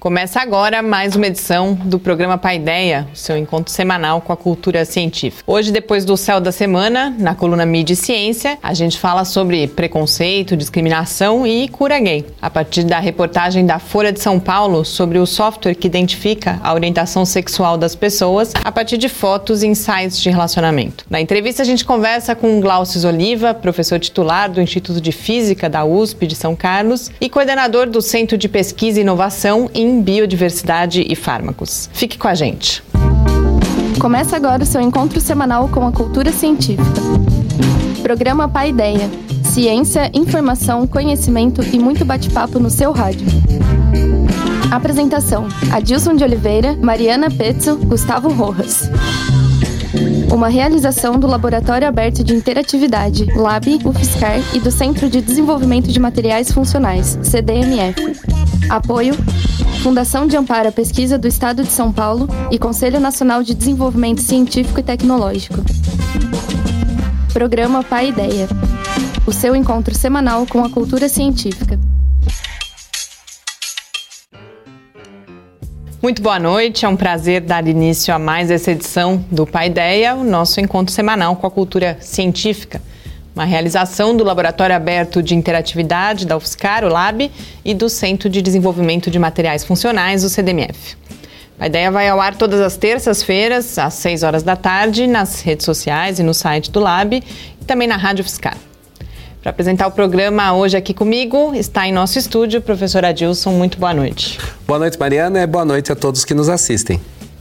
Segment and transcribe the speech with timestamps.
[0.00, 5.44] Começa agora mais uma edição do programa Paideia, seu encontro semanal com a cultura científica.
[5.46, 9.68] Hoje, depois do Céu da Semana, na coluna Mídia e Ciência, a gente fala sobre
[9.68, 12.24] preconceito, discriminação e cura gay.
[12.40, 16.72] A partir da reportagem da Folha de São Paulo sobre o software que identifica a
[16.72, 21.04] orientação sexual das pessoas a partir de fotos em sites de relacionamento.
[21.10, 25.84] Na entrevista, a gente conversa com Glaucio Oliva, professor titular do Instituto de Física da
[25.84, 31.04] USP de São Carlos e coordenador do Centro de Pesquisa e Inovação em em biodiversidade
[31.06, 31.90] e fármacos.
[31.92, 32.82] Fique com a gente.
[34.00, 37.00] Começa agora o seu encontro semanal com a cultura científica.
[38.02, 39.10] Programa Paideia.
[39.44, 43.26] Ciência, informação, conhecimento e muito bate-papo no seu rádio.
[44.70, 48.88] Apresentação: Adilson de Oliveira, Mariana Pezzo, Gustavo Rojas.
[50.32, 55.98] Uma realização do Laboratório Aberto de Interatividade, LAB, UFSCar e do Centro de Desenvolvimento de
[55.98, 58.49] Materiais Funcionais, CDMF.
[58.68, 59.14] Apoio
[59.82, 64.20] Fundação de Amparo à Pesquisa do Estado de São Paulo e Conselho Nacional de Desenvolvimento
[64.20, 65.56] Científico e Tecnológico.
[67.32, 68.46] Programa Pai Ideia.
[69.26, 71.80] O seu encontro semanal com a cultura científica.
[76.02, 80.14] Muito boa noite, é um prazer dar início a mais essa edição do Pai Ideia,
[80.14, 82.82] o nosso encontro semanal com a cultura científica
[83.34, 87.30] uma realização do Laboratório Aberto de Interatividade da UFSCar, o LAB,
[87.64, 90.96] e do Centro de Desenvolvimento de Materiais Funcionais, o CDMF.
[91.58, 95.64] A ideia vai ao ar todas as terças-feiras, às 6 horas da tarde, nas redes
[95.64, 97.14] sociais e no site do Lab,
[97.60, 98.56] e também na Rádio UFSCar.
[99.42, 103.52] Para apresentar o programa hoje aqui comigo, está em nosso estúdio o professor Adilson.
[103.52, 104.38] Muito boa noite.
[104.66, 107.00] Boa noite, Mariana, e boa noite a todos que nos assistem.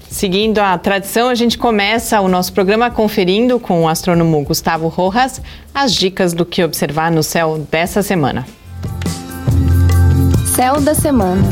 [0.10, 5.40] Seguindo a tradição, a gente começa o nosso programa conferindo com o astrônomo Gustavo Rojas
[5.74, 8.46] as dicas do que observar no céu dessa semana.
[10.56, 11.44] Céu da semana.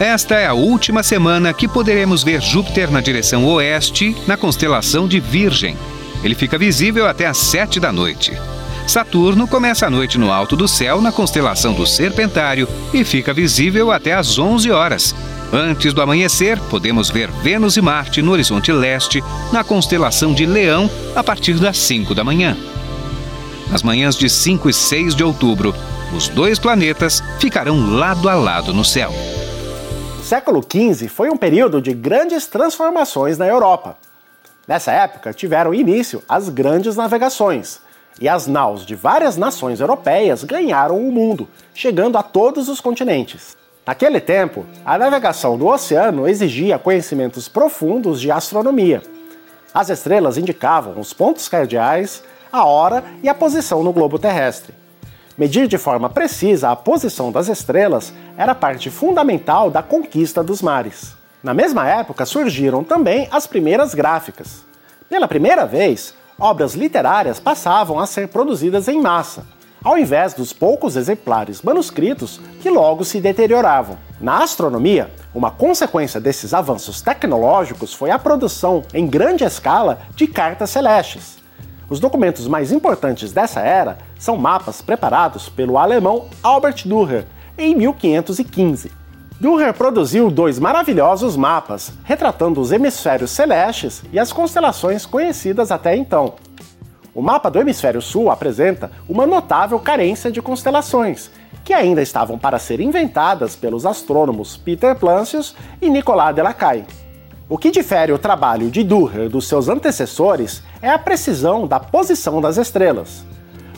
[0.00, 5.20] Esta é a última semana que poderemos ver Júpiter na direção oeste, na constelação de
[5.20, 5.76] Virgem.
[6.24, 8.32] Ele fica visível até às sete da noite.
[8.88, 13.92] Saturno começa a noite no alto do céu, na constelação do Serpentário, e fica visível
[13.92, 15.14] até às onze horas,
[15.52, 20.90] Antes do amanhecer, podemos ver Vênus e Marte no horizonte leste, na constelação de Leão,
[21.16, 22.54] a partir das 5 da manhã.
[23.70, 25.74] Nas manhãs de 5 e 6 de outubro,
[26.14, 29.10] os dois planetas ficarão lado a lado no céu.
[30.20, 33.96] O século XV foi um período de grandes transformações na Europa.
[34.66, 37.80] Nessa época tiveram início as grandes navegações,
[38.20, 43.57] e as naus de várias nações europeias ganharam o mundo, chegando a todos os continentes.
[43.88, 49.02] Naquele tempo, a navegação do oceano exigia conhecimentos profundos de astronomia.
[49.72, 52.22] As estrelas indicavam os pontos cardeais,
[52.52, 54.74] a hora e a posição no globo terrestre.
[55.38, 61.16] Medir de forma precisa a posição das estrelas era parte fundamental da conquista dos mares.
[61.42, 64.66] Na mesma época surgiram também as primeiras gráficas.
[65.08, 69.46] Pela primeira vez, obras literárias passavam a ser produzidas em massa
[69.82, 73.98] ao invés dos poucos exemplares manuscritos que logo se deterioravam.
[74.20, 80.70] Na astronomia, uma consequência desses avanços tecnológicos foi a produção em grande escala de cartas
[80.70, 81.38] celestes.
[81.88, 87.24] Os documentos mais importantes dessa era são mapas preparados pelo alemão Albert Dürer
[87.56, 88.92] em 1515.
[89.40, 96.34] Dürer produziu dois maravilhosos mapas retratando os hemisférios celestes e as constelações conhecidas até então.
[97.14, 101.30] O mapa do hemisfério sul apresenta uma notável carência de constelações,
[101.64, 106.86] que ainda estavam para ser inventadas pelos astrônomos Peter Plancius e Nicolas Delacaille.
[107.48, 112.40] O que difere o trabalho de Dürer dos seus antecessores é a precisão da posição
[112.40, 113.24] das estrelas.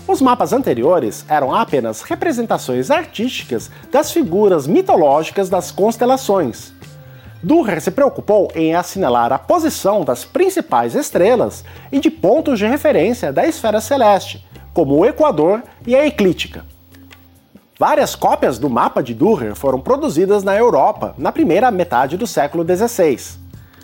[0.08, 6.72] Os mapas anteriores eram apenas representações artísticas das figuras mitológicas das constelações,
[7.42, 13.32] Durrer se preocupou em assinalar a posição das principais estrelas e de pontos de referência
[13.32, 16.64] da esfera celeste, como o Equador e a eclíptica.
[17.78, 22.62] Várias cópias do mapa de Durrer foram produzidas na Europa na primeira metade do século
[22.62, 23.38] XVI.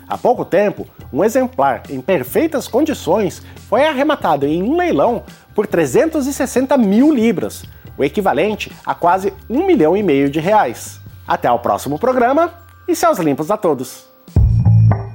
[0.07, 5.23] Há pouco tempo, um exemplar em perfeitas condições foi arrematado em um leilão
[5.55, 7.65] por 360 mil libras,
[7.97, 11.01] o equivalente a quase um milhão e meio de reais.
[11.27, 14.05] Até o próximo programa e céus limpos a todos.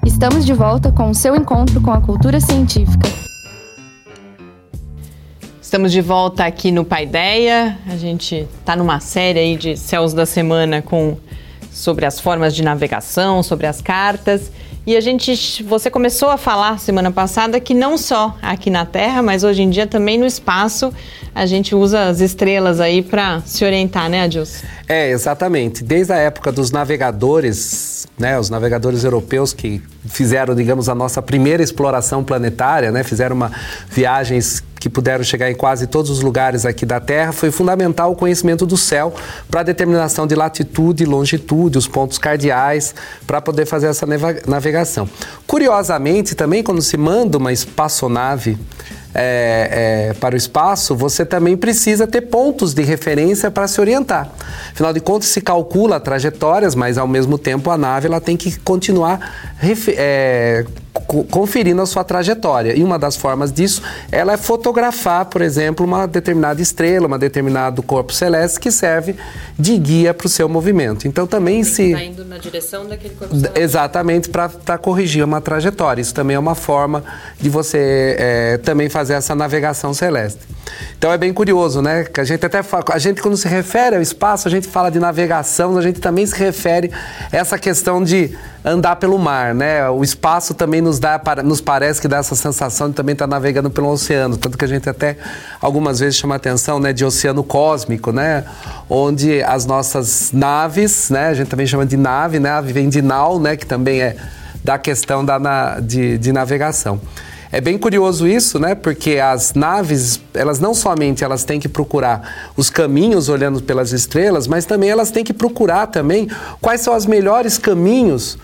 [0.04, 3.08] Estamos de volta com o seu encontro com a cultura científica.
[5.60, 7.78] Estamos de volta aqui no Paideia.
[7.86, 11.16] A gente está numa série aí de céus da semana com
[11.70, 14.52] sobre as formas de navegação, sobre as cartas.
[14.84, 19.22] E a gente, você começou a falar semana passada que não só aqui na Terra,
[19.22, 20.92] mas hoje em dia também no espaço,
[21.32, 24.66] a gente usa as estrelas aí para se orientar, né, Adilson?
[24.88, 25.84] É, exatamente.
[25.84, 31.62] Desde a época dos navegadores, né, os navegadores europeus que fizeram, digamos, a nossa primeira
[31.62, 33.52] exploração planetária, né, fizeram uma,
[33.88, 38.16] viagens que puderam chegar em quase todos os lugares aqui da Terra, foi fundamental o
[38.16, 39.14] conhecimento do céu
[39.48, 42.92] para a determinação de latitude e longitude, os pontos cardeais,
[43.24, 44.04] para poder fazer essa
[44.44, 45.08] navegação.
[45.46, 48.58] Curiosamente, também quando se manda uma espaçonave
[49.14, 54.32] é, é, para o espaço, você também precisa ter pontos de referência para se orientar.
[54.72, 58.58] Afinal de contas, se calcula trajetórias, mas ao mesmo tempo a nave ela tem que
[58.58, 59.54] continuar
[59.96, 60.64] é,
[61.06, 62.76] conferindo a sua trajetória.
[62.76, 67.82] E uma das formas disso ela é fotografar, por exemplo, uma determinada estrela, um determinado
[67.82, 69.16] corpo celeste que serve
[69.58, 71.06] de guia para o seu movimento.
[71.06, 73.60] Então também se está indo na direção daquele corpo celeste.
[73.60, 76.00] Exatamente para corrigir uma trajetória.
[76.00, 77.02] Isso também é uma forma
[77.40, 80.40] de você é, também fazer essa navegação celeste.
[80.96, 82.04] Então é bem curioso, né?
[82.04, 84.90] Que a gente até fala, a gente quando se refere ao espaço, a gente fala
[84.90, 86.90] de navegação, a gente também se refere
[87.32, 89.88] a essa questão de andar pelo mar, né?
[89.90, 93.68] O espaço também nos dá, nos parece que dá essa sensação de também estar navegando
[93.68, 95.16] pelo oceano, tanto que a gente até
[95.60, 98.44] algumas vezes chama atenção, né, de oceano cósmico, né?
[98.88, 101.26] Onde as nossas naves, né?
[101.26, 102.62] A gente também chama de nave, né?
[102.62, 103.56] Vem de nau, né?
[103.56, 104.16] Que também é
[104.62, 107.00] da questão da, na, de, de navegação.
[107.50, 108.76] É bem curioso isso, né?
[108.76, 114.46] Porque as naves, elas não somente elas têm que procurar os caminhos olhando pelas estrelas,
[114.46, 118.38] mas também elas têm que procurar também quais são os melhores caminhos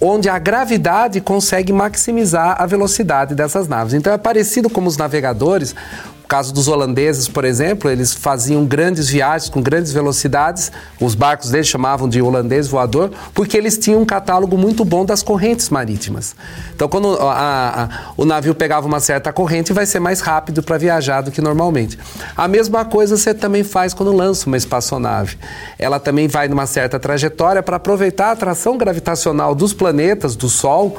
[0.00, 3.94] onde a gravidade consegue maximizar a velocidade dessas naves.
[3.94, 5.74] Então é parecido como os navegadores,
[6.28, 11.68] caso dos holandeses, por exemplo, eles faziam grandes viagens com grandes velocidades, os barcos deles
[11.68, 16.34] chamavam de holandês voador, porque eles tinham um catálogo muito bom das correntes marítimas.
[16.74, 20.76] Então, quando a, a, o navio pegava uma certa corrente, vai ser mais rápido para
[20.78, 21.98] viajar do que normalmente.
[22.36, 25.38] A mesma coisa você também faz quando lança uma espaçonave.
[25.78, 30.98] Ela também vai numa certa trajetória para aproveitar a atração gravitacional dos planetas, do Sol,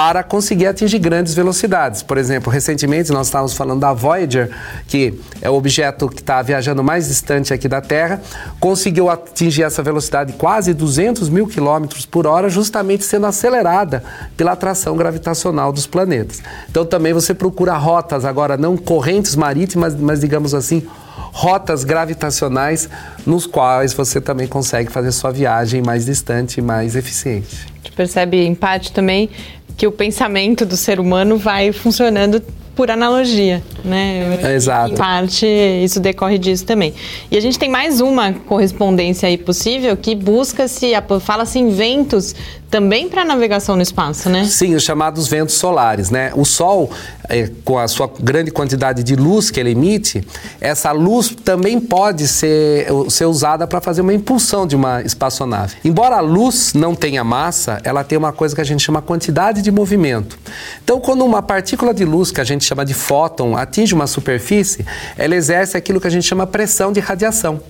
[0.00, 2.02] para conseguir atingir grandes velocidades.
[2.02, 4.50] Por exemplo, recentemente nós estávamos falando da Voyager,
[4.88, 8.18] que é o objeto que está viajando mais distante aqui da Terra,
[8.58, 14.02] conseguiu atingir essa velocidade de quase 200 mil quilômetros por hora, justamente sendo acelerada
[14.38, 16.40] pela atração gravitacional dos planetas.
[16.70, 20.82] Então também você procura rotas, agora não correntes marítimas, mas digamos assim,
[21.30, 22.88] rotas gravitacionais
[23.26, 27.66] nos quais você também consegue fazer sua viagem mais distante e mais eficiente.
[27.70, 29.30] A gente percebe em parte também
[29.80, 32.42] que o pensamento do ser humano vai funcionando
[32.76, 34.38] por analogia, né?
[34.42, 34.92] É, exato.
[34.92, 36.92] Em parte, isso decorre disso também.
[37.30, 40.92] E a gente tem mais uma correspondência aí possível que busca-se,
[41.22, 42.34] fala-se em ventos
[42.70, 44.44] também para navegação no espaço, né?
[44.44, 46.30] Sim, os chamados ventos solares, né?
[46.36, 46.90] O Sol,
[47.28, 50.24] é, com a sua grande quantidade de luz que ele emite,
[50.60, 55.76] essa luz também pode ser, ser usada para fazer uma impulsão de uma espaçonave.
[55.84, 59.62] Embora a luz não tenha massa, ela tem uma coisa que a gente chama quantidade
[59.62, 60.38] de movimento.
[60.84, 64.86] Então, quando uma partícula de luz, que a gente chama de fóton, atinge uma superfície,
[65.18, 67.60] ela exerce aquilo que a gente chama pressão de radiação.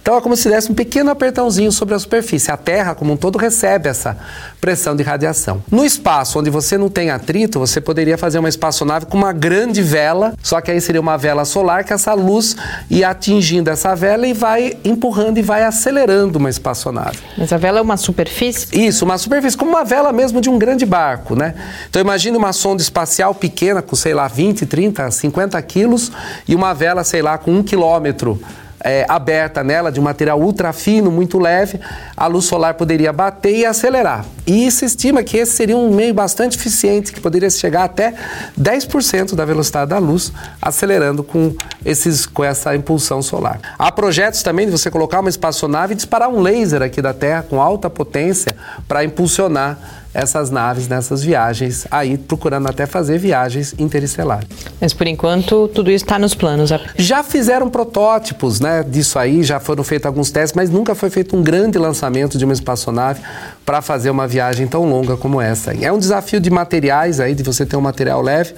[0.00, 2.50] Então é como se desse um pequeno apertãozinho sobre a superfície.
[2.50, 4.16] A Terra, como um todo, recebe essa
[4.60, 5.62] pressão de radiação.
[5.70, 9.82] No espaço, onde você não tem atrito, você poderia fazer uma espaçonave com uma grande
[9.82, 12.56] vela, só que aí seria uma vela solar que essa luz
[12.90, 17.18] ia atingindo essa vela e vai empurrando e vai acelerando uma espaçonave.
[17.36, 18.68] Mas a vela é uma superfície?
[18.72, 21.54] Isso, uma superfície, como uma vela mesmo de um grande barco, né?
[21.88, 26.10] Então imagine uma sonda espacial pequena com, sei lá, 20, 30, 50 quilos
[26.46, 28.40] e uma vela, sei lá, com um quilômetro
[28.84, 31.80] é, aberta nela, de um material ultra fino, muito leve,
[32.16, 34.24] a luz solar poderia bater e acelerar.
[34.46, 38.14] E se estima que esse seria um meio bastante eficiente, que poderia chegar até
[38.58, 41.54] 10% da velocidade da luz, acelerando com,
[41.84, 43.60] esses, com essa impulsão solar.
[43.78, 47.44] Há projetos também de você colocar uma espaçonave e disparar um laser aqui da Terra
[47.48, 48.54] com alta potência
[48.86, 54.48] para impulsionar essas naves nessas viagens, aí procurando até fazer viagens interestelares.
[54.80, 56.70] Mas por enquanto tudo isso está nos planos.
[56.96, 61.36] Já fizeram protótipos né, disso aí, já foram feitos alguns testes, mas nunca foi feito
[61.36, 63.20] um grande lançamento de uma espaçonave
[63.64, 65.72] para fazer uma viagem tão longa como essa.
[65.80, 68.54] É um desafio de materiais aí, de você ter um material leve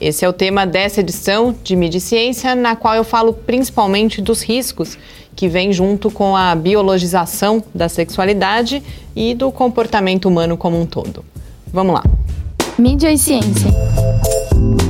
[0.00, 4.42] Esse é o tema dessa edição de Mídia Ciência, na qual eu falo principalmente dos
[4.42, 4.96] riscos
[5.40, 8.82] que vêm junto com a biologização da sexualidade
[9.16, 11.24] e do comportamento humano como um todo.
[11.72, 12.04] Vamos lá.
[12.78, 13.70] Mídia e Ciência.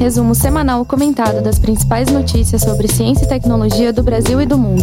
[0.00, 4.82] Resumo semanal comentado das principais notícias sobre ciência e tecnologia do Brasil e do mundo.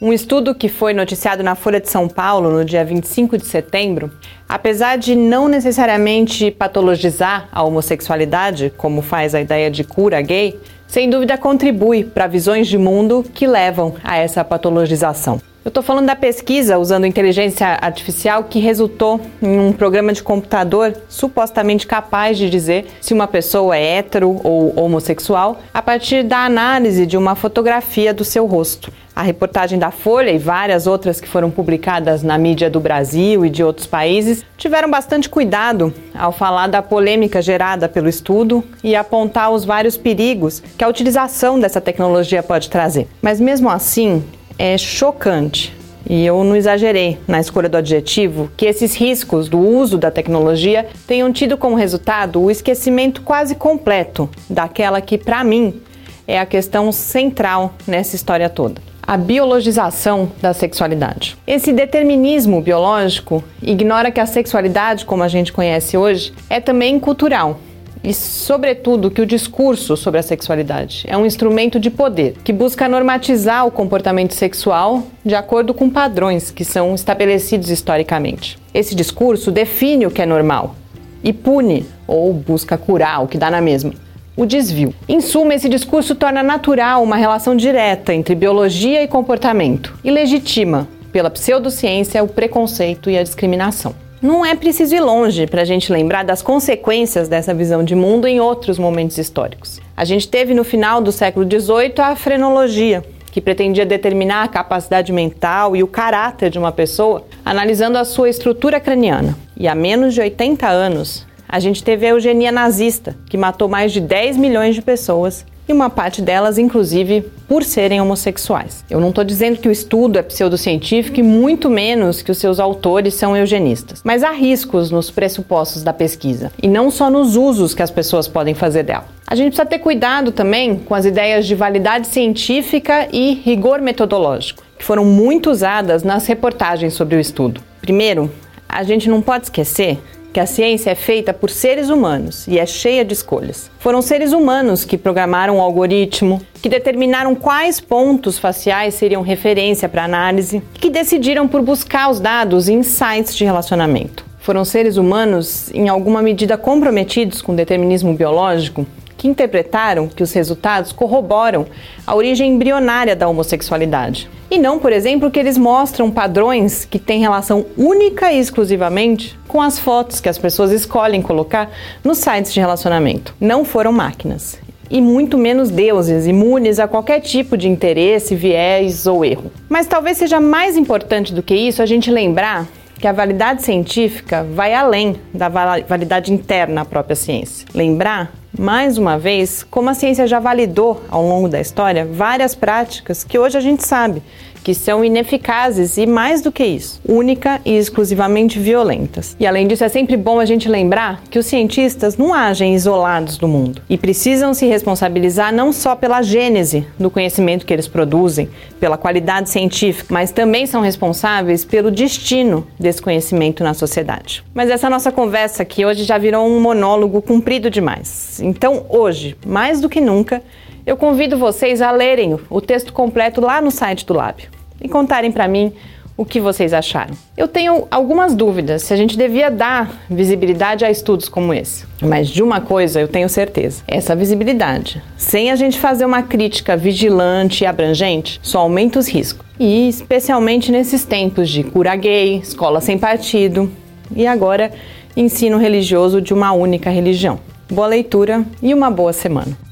[0.00, 4.08] Um estudo que foi noticiado na Folha de São Paulo no dia 25 de setembro,
[4.48, 10.56] apesar de não necessariamente patologizar a homossexualidade, como faz a ideia de cura gay,
[10.88, 15.40] sem dúvida contribui para visões de mundo que levam a essa patologização.
[15.68, 20.96] Eu estou falando da pesquisa usando inteligência artificial que resultou em um programa de computador
[21.10, 27.04] supostamente capaz de dizer se uma pessoa é hétero ou homossexual a partir da análise
[27.04, 28.90] de uma fotografia do seu rosto.
[29.14, 33.50] A reportagem da Folha e várias outras que foram publicadas na mídia do Brasil e
[33.50, 39.50] de outros países tiveram bastante cuidado ao falar da polêmica gerada pelo estudo e apontar
[39.50, 43.06] os vários perigos que a utilização dessa tecnologia pode trazer.
[43.20, 44.24] Mas mesmo assim,
[44.58, 45.72] é chocante,
[46.08, 50.86] e eu não exagerei na escolha do adjetivo, que esses riscos do uso da tecnologia
[51.06, 55.80] tenham tido como resultado o esquecimento quase completo daquela que, para mim,
[56.26, 58.80] é a questão central nessa história toda.
[59.02, 61.36] A biologização da sexualidade.
[61.46, 67.58] Esse determinismo biológico ignora que a sexualidade, como a gente conhece hoje, é também cultural
[68.02, 72.88] e, sobretudo, que o discurso sobre a sexualidade é um instrumento de poder que busca
[72.88, 78.58] normatizar o comportamento sexual de acordo com padrões que são estabelecidos historicamente.
[78.72, 80.74] Esse discurso define o que é normal
[81.22, 83.92] e pune ou busca curar o que dá na mesma.
[84.36, 84.94] O desvio.
[85.08, 90.86] Em suma, esse discurso torna natural uma relação direta entre biologia e comportamento e legitima,
[91.10, 93.94] pela pseudociência, o preconceito e a discriminação.
[94.20, 98.26] Não é preciso ir longe para a gente lembrar das consequências dessa visão de mundo
[98.26, 99.80] em outros momentos históricos.
[99.96, 105.12] A gente teve no final do século XVIII a frenologia, que pretendia determinar a capacidade
[105.12, 109.38] mental e o caráter de uma pessoa analisando a sua estrutura craniana.
[109.56, 113.92] E há menos de 80 anos, a gente teve a eugenia nazista, que matou mais
[113.92, 118.84] de 10 milhões de pessoas e uma parte delas, inclusive, por serem homossexuais.
[118.88, 122.58] Eu não estou dizendo que o estudo é pseudocientífico e muito menos que os seus
[122.58, 127.74] autores são eugenistas, mas há riscos nos pressupostos da pesquisa e não só nos usos
[127.74, 129.06] que as pessoas podem fazer dela.
[129.26, 134.62] A gente precisa ter cuidado também com as ideias de validade científica e rigor metodológico,
[134.78, 137.60] que foram muito usadas nas reportagens sobre o estudo.
[137.82, 138.30] Primeiro,
[138.68, 139.98] a gente não pode esquecer
[140.32, 143.70] que a ciência é feita por seres humanos e é cheia de escolhas.
[143.78, 150.04] Foram seres humanos que programaram o algoritmo, que determinaram quais pontos faciais seriam referência para
[150.04, 154.26] análise e que decidiram por buscar os dados em sites de relacionamento.
[154.40, 158.86] Foram seres humanos, em alguma medida comprometidos com o determinismo biológico,
[159.18, 161.66] que interpretaram que os resultados corroboram
[162.06, 164.30] a origem embrionária da homossexualidade.
[164.50, 169.60] E não, por exemplo, que eles mostram padrões que têm relação única e exclusivamente com
[169.60, 171.70] as fotos que as pessoas escolhem colocar
[172.02, 173.34] nos sites de relacionamento.
[173.38, 174.58] Não foram máquinas.
[174.90, 179.52] E muito menos deuses imunes a qualquer tipo de interesse, viés ou erro.
[179.68, 182.66] Mas talvez seja mais importante do que isso a gente lembrar
[182.98, 187.66] que a validade científica vai além da validade interna à própria ciência.
[187.72, 193.22] Lembrar, mais uma vez, como a ciência já validou ao longo da história várias práticas
[193.22, 194.22] que hoje a gente sabe
[194.62, 199.36] que são ineficazes e, mais do que isso, única e exclusivamente violentas.
[199.38, 203.38] E além disso, é sempre bom a gente lembrar que os cientistas não agem isolados
[203.38, 208.48] do mundo e precisam se responsabilizar não só pela gênese do conhecimento que eles produzem,
[208.78, 214.44] pela qualidade científica, mas também são responsáveis pelo destino desse conhecimento na sociedade.
[214.54, 218.40] Mas essa nossa conversa aqui hoje já virou um monólogo comprido demais.
[218.40, 220.42] Então, hoje, mais do que nunca,
[220.88, 224.48] eu convido vocês a lerem o texto completo lá no site do Lábio
[224.80, 225.70] e contarem para mim
[226.16, 227.14] o que vocês acharam.
[227.36, 231.84] Eu tenho algumas dúvidas se a gente devia dar visibilidade a estudos como esse.
[232.00, 236.74] Mas de uma coisa eu tenho certeza: essa visibilidade, sem a gente fazer uma crítica
[236.74, 239.46] vigilante e abrangente, só aumenta os riscos.
[239.60, 243.70] E especialmente nesses tempos de cura gay, escola sem partido
[244.16, 244.72] e agora
[245.14, 247.38] ensino religioso de uma única religião.
[247.70, 249.67] Boa leitura e uma boa semana.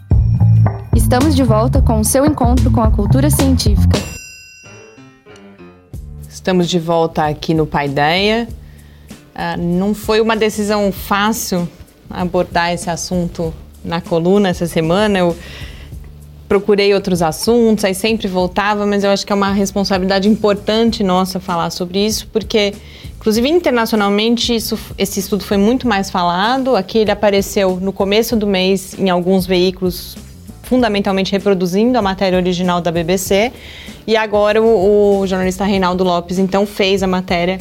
[0.96, 3.98] Estamos de volta com o seu encontro com a cultura científica.
[6.26, 8.48] Estamos de volta aqui no Paideia.
[9.34, 11.68] Ah, não foi uma decisão fácil
[12.08, 13.52] abordar esse assunto
[13.84, 15.18] na coluna essa semana.
[15.18, 15.36] Eu
[16.48, 21.38] procurei outros assuntos, aí sempre voltava, mas eu acho que é uma responsabilidade importante nossa
[21.38, 22.72] falar sobre isso, porque,
[23.16, 26.74] inclusive internacionalmente, isso, esse estudo foi muito mais falado.
[26.74, 30.16] Aqui ele apareceu no começo do mês em alguns veículos,
[30.66, 33.52] fundamentalmente reproduzindo a matéria original da BBC,
[34.06, 37.58] e agora o, o jornalista Reinaldo Lopes então fez a matéria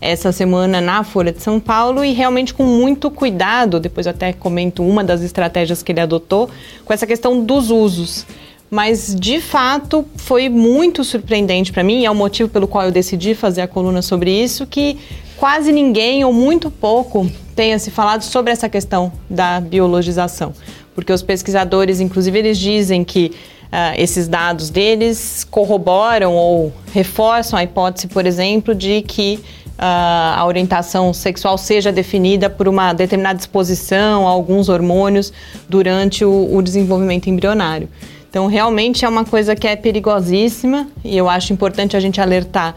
[0.00, 4.32] essa semana na Folha de São Paulo e realmente com muito cuidado, depois eu até
[4.32, 6.50] comento uma das estratégias que ele adotou,
[6.84, 8.26] com essa questão dos usos.
[8.70, 13.34] Mas de fato foi muito surpreendente para mim, é o motivo pelo qual eu decidi
[13.34, 14.98] fazer a coluna sobre isso, que
[15.36, 20.52] quase ninguém ou muito pouco tenha se falado sobre essa questão da biologização.
[20.94, 23.32] Porque os pesquisadores, inclusive, eles dizem que
[23.66, 29.40] Uh, esses dados deles corroboram ou reforçam a hipótese, por exemplo, de que
[29.78, 35.32] a orientação sexual seja definida por uma determinada exposição a alguns hormônios
[35.68, 37.88] durante o, o desenvolvimento embrionário.
[38.28, 42.74] Então, realmente é uma coisa que é perigosíssima e eu acho importante a gente alertar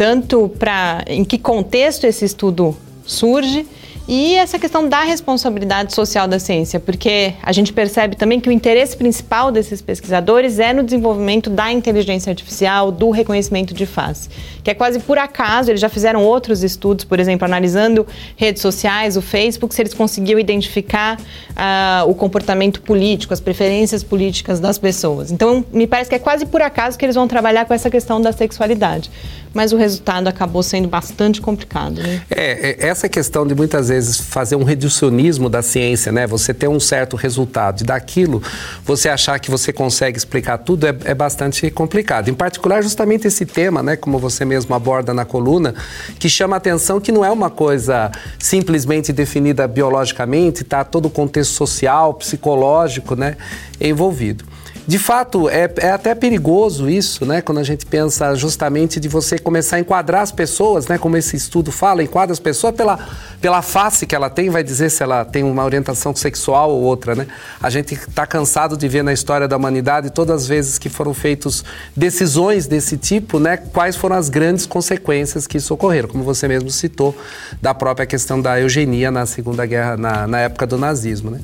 [0.00, 3.66] tanto para em que contexto esse estudo surge
[4.12, 8.52] e essa questão da responsabilidade social da ciência, porque a gente percebe também que o
[8.52, 14.28] interesse principal desses pesquisadores é no desenvolvimento da inteligência artificial, do reconhecimento de face,
[14.64, 19.16] que é quase por acaso, eles já fizeram outros estudos, por exemplo, analisando redes sociais,
[19.16, 25.30] o Facebook, se eles conseguiam identificar uh, o comportamento político, as preferências políticas das pessoas.
[25.30, 28.20] Então, me parece que é quase por acaso que eles vão trabalhar com essa questão
[28.20, 29.08] da sexualidade
[29.52, 32.00] mas o resultado acabou sendo bastante complicado.
[32.00, 32.22] Né?
[32.30, 36.26] É, é, essa questão de muitas vezes fazer um reducionismo da ciência, né?
[36.26, 38.42] Você ter um certo resultado e daquilo
[38.84, 42.28] você achar que você consegue explicar tudo é, é bastante complicado.
[42.28, 43.96] Em particular, justamente esse tema, né?
[43.96, 45.74] Como você mesmo aborda na coluna,
[46.18, 50.84] que chama a atenção que não é uma coisa simplesmente definida biologicamente, tá?
[50.84, 53.36] Todo o contexto social, psicológico, né?
[53.80, 54.44] Envolvido.
[54.90, 57.40] De fato, é, é até perigoso isso, né?
[57.40, 60.98] Quando a gente pensa justamente de você começar a enquadrar as pessoas, né?
[60.98, 62.98] Como esse estudo fala, enquadra as pessoas pela,
[63.40, 67.14] pela face que ela tem, vai dizer se ela tem uma orientação sexual ou outra,
[67.14, 67.28] né?
[67.62, 71.14] A gente está cansado de ver na história da humanidade todas as vezes que foram
[71.14, 71.62] feitas
[71.96, 73.58] decisões desse tipo, né?
[73.58, 77.16] Quais foram as grandes consequências que isso ocorreram, como você mesmo citou,
[77.62, 81.40] da própria questão da eugenia na Segunda Guerra, na, na época do nazismo, né?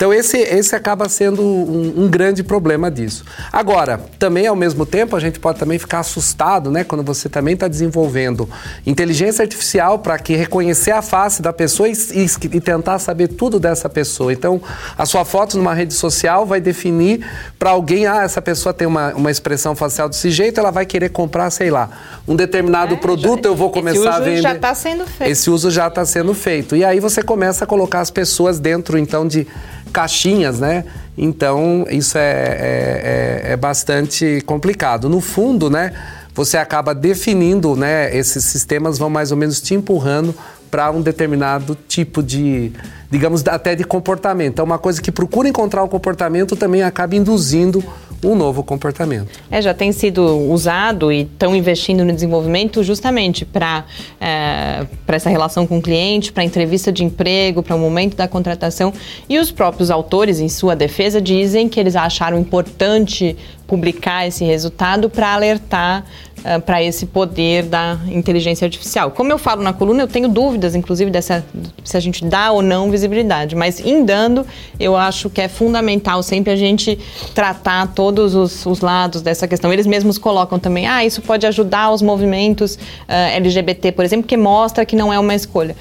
[0.00, 3.22] Então, esse, esse acaba sendo um, um, grande problema disso.
[3.52, 6.84] Agora, também ao mesmo tempo, a gente pode também ficar assustado, né?
[6.84, 8.48] Quando você também está desenvolvendo
[8.86, 13.60] inteligência artificial para que reconhecer a face da pessoa e, e, e, tentar saber tudo
[13.60, 14.32] dessa pessoa.
[14.32, 14.62] Então,
[14.96, 17.22] a sua foto numa rede social vai definir
[17.58, 21.10] para alguém, ah, essa pessoa tem uma, uma expressão facial desse jeito, ela vai querer
[21.10, 21.90] comprar, sei lá,
[22.26, 24.30] um determinado é, produto, já, eu vou começar a vender.
[24.30, 25.30] Esse uso já está sendo feito.
[25.30, 26.74] Esse uso já está sendo feito.
[26.74, 29.46] E aí você começa a colocar as pessoas dentro, então, de
[29.90, 30.84] caixinhas, né?
[31.16, 35.08] Então, isso é, é, é, é bastante complicado.
[35.08, 35.92] No fundo, né?
[36.34, 38.16] Você acaba definindo, né?
[38.16, 40.34] Esses sistemas vão mais ou menos te empurrando
[40.70, 42.72] para um determinado tipo de,
[43.10, 44.52] digamos, até de comportamento.
[44.54, 47.82] Então, uma coisa que procura encontrar um comportamento também acaba induzindo
[48.22, 49.28] um novo comportamento.
[49.50, 53.84] É, já tem sido usado e estão investindo no desenvolvimento justamente para
[54.20, 58.92] é, essa relação com o cliente, para entrevista de emprego, para o momento da contratação.
[59.28, 65.08] E os próprios autores, em sua defesa, dizem que eles acharam importante publicar esse resultado
[65.08, 66.04] para alertar
[66.40, 69.12] uh, para esse poder da inteligência artificial.
[69.12, 71.44] Como eu falo na coluna, eu tenho dúvidas, inclusive, dessa,
[71.84, 74.46] se a gente dá ou não visibilidade, mas em dando,
[74.78, 76.98] eu acho que é fundamental sempre a gente
[77.34, 79.72] tratar todos os, os lados dessa questão.
[79.72, 84.26] Eles mesmos colocam também, ah, isso pode ajudar os movimentos uh, eh, LGBT, por exemplo,
[84.26, 85.74] que mostra que não é uma escolha.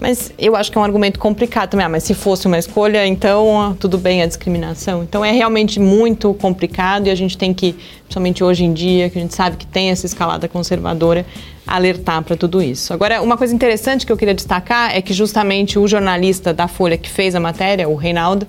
[0.00, 1.84] Mas eu acho que é um argumento complicado também.
[1.84, 5.02] Ah, mas se fosse uma escolha, então tudo bem a discriminação.
[5.02, 7.72] Então é realmente muito complicado e a gente tem que,
[8.04, 11.26] principalmente hoje em dia, que a gente sabe que tem essa escalada conservadora,
[11.68, 12.92] alertar para tudo isso.
[12.92, 16.96] Agora, uma coisa interessante que eu queria destacar é que justamente o jornalista da Folha
[16.96, 18.46] que fez a matéria, o Reinaldo,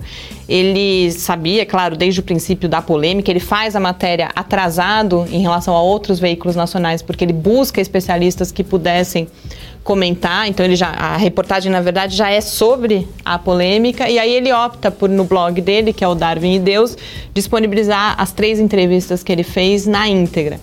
[0.48, 5.76] ele sabia, claro, desde o princípio da polêmica, ele faz a matéria atrasado em relação
[5.76, 9.28] a outros veículos nacionais, porque ele busca especialistas que pudessem
[9.82, 14.30] comentar, então ele já a reportagem na verdade já é sobre a polêmica e aí
[14.30, 16.96] ele opta por no blog dele, que é o Darwin e Deus,
[17.32, 20.60] disponibilizar as três entrevistas que ele fez na íntegra.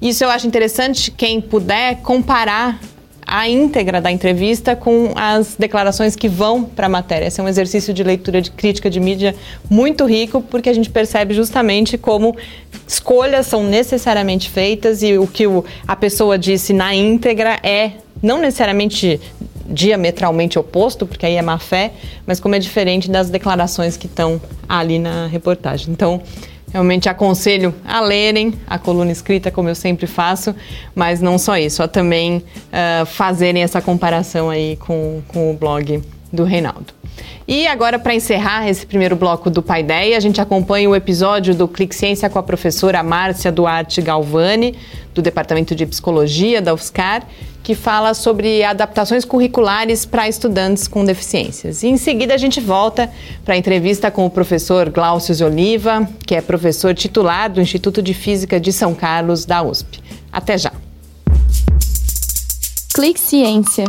[0.00, 2.78] Isso eu acho interessante quem puder comparar
[3.26, 7.26] a íntegra da entrevista com as declarações que vão para a matéria.
[7.26, 9.34] Esse é um exercício de leitura de crítica de mídia
[9.68, 12.36] muito rico, porque a gente percebe justamente como
[12.86, 18.38] escolhas são necessariamente feitas e o que o, a pessoa disse na íntegra é não
[18.38, 19.20] necessariamente
[19.68, 21.92] diametralmente oposto, porque aí é má fé,
[22.24, 25.90] mas como é diferente das declarações que estão ali na reportagem.
[25.90, 26.22] Então,
[26.72, 30.54] Realmente aconselho a lerem a coluna escrita, como eu sempre faço,
[30.94, 36.02] mas não só isso, a também uh, fazerem essa comparação aí com, com o blog
[36.32, 36.95] do Reinaldo.
[37.48, 41.54] E agora, para encerrar esse primeiro bloco do Pai Ideia, a gente acompanha o episódio
[41.54, 44.74] do Clique Ciência com a professora Márcia Duarte Galvani,
[45.14, 47.22] do Departamento de Psicologia da UFSCar,
[47.62, 51.82] que fala sobre adaptações curriculares para estudantes com deficiências.
[51.82, 53.10] E em seguida a gente volta
[53.44, 58.14] para a entrevista com o professor Glaucio Oliva, que é professor titular do Instituto de
[58.14, 60.00] Física de São Carlos, da USP.
[60.32, 60.72] Até já!
[62.94, 63.84] Clique Ciência.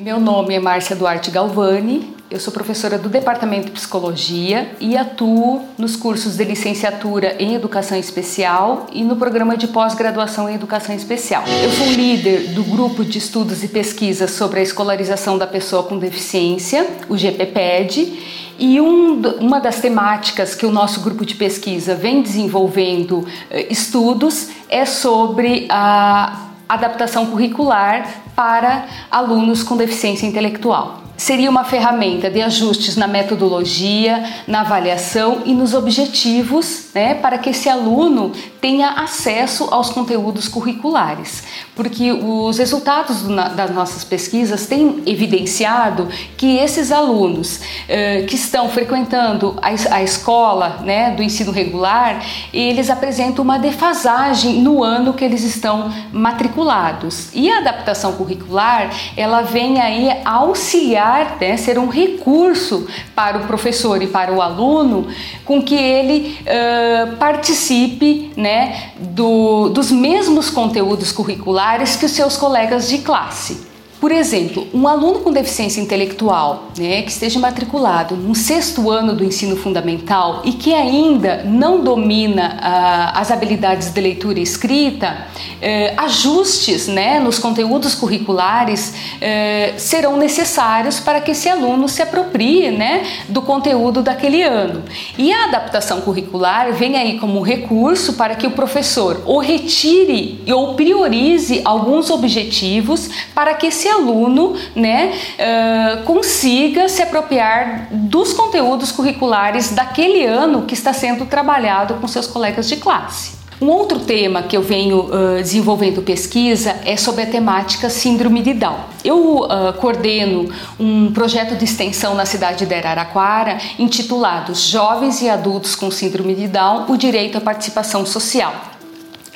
[0.00, 5.64] Meu nome é Márcia Duarte Galvani, eu sou professora do Departamento de Psicologia e atuo
[5.76, 11.42] nos cursos de licenciatura em Educação Especial e no programa de pós-graduação em Educação Especial.
[11.64, 15.98] Eu sou líder do grupo de estudos e pesquisas sobre a escolarização da pessoa com
[15.98, 22.22] deficiência, o GPPED, e um, uma das temáticas que o nosso grupo de pesquisa vem
[22.22, 31.64] desenvolvendo eh, estudos é sobre a adaptação curricular para alunos com deficiência intelectual seria uma
[31.64, 38.30] ferramenta de ajustes na metodologia, na avaliação e nos objetivos, né, para que esse aluno
[38.60, 41.42] tenha acesso aos conteúdos curriculares.
[41.74, 43.22] Porque os resultados
[43.56, 50.80] das nossas pesquisas têm evidenciado que esses alunos eh, que estão frequentando a, a escola
[50.84, 57.28] né, do ensino regular, eles apresentam uma defasagem no ano que eles estão matriculados.
[57.34, 61.07] E a adaptação curricular, ela vem aí auxiliar
[61.40, 65.08] né, ser um recurso para o professor e para o aluno,
[65.44, 72.88] com que ele uh, participe né, do, dos mesmos conteúdos curriculares que os seus colegas
[72.88, 73.67] de classe.
[74.00, 79.24] Por exemplo, um aluno com deficiência intelectual né, que esteja matriculado no sexto ano do
[79.24, 85.26] ensino fundamental e que ainda não domina ah, as habilidades de leitura e escrita,
[85.60, 92.70] eh, ajustes né, nos conteúdos curriculares eh, serão necessários para que esse aluno se aproprie
[92.70, 94.84] né, do conteúdo daquele ano.
[95.16, 100.74] E a adaptação curricular vem aí como recurso para que o professor ou retire ou
[100.74, 108.92] priorize alguns objetivos para que esse esse aluno né, uh, consiga se apropriar dos conteúdos
[108.92, 113.38] curriculares daquele ano que está sendo trabalhado com seus colegas de classe.
[113.60, 118.54] Um outro tema que eu venho uh, desenvolvendo pesquisa é sobre a temática Síndrome de
[118.54, 118.78] Down.
[119.02, 120.48] Eu uh, coordeno
[120.78, 126.46] um projeto de extensão na cidade de Araraquara intitulado Jovens e Adultos com Síndrome de
[126.46, 128.77] Down: O Direito à Participação Social.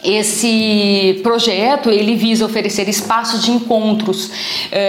[0.04, 4.30] Esse projeto ele visa oferecer espaços de encontros uh,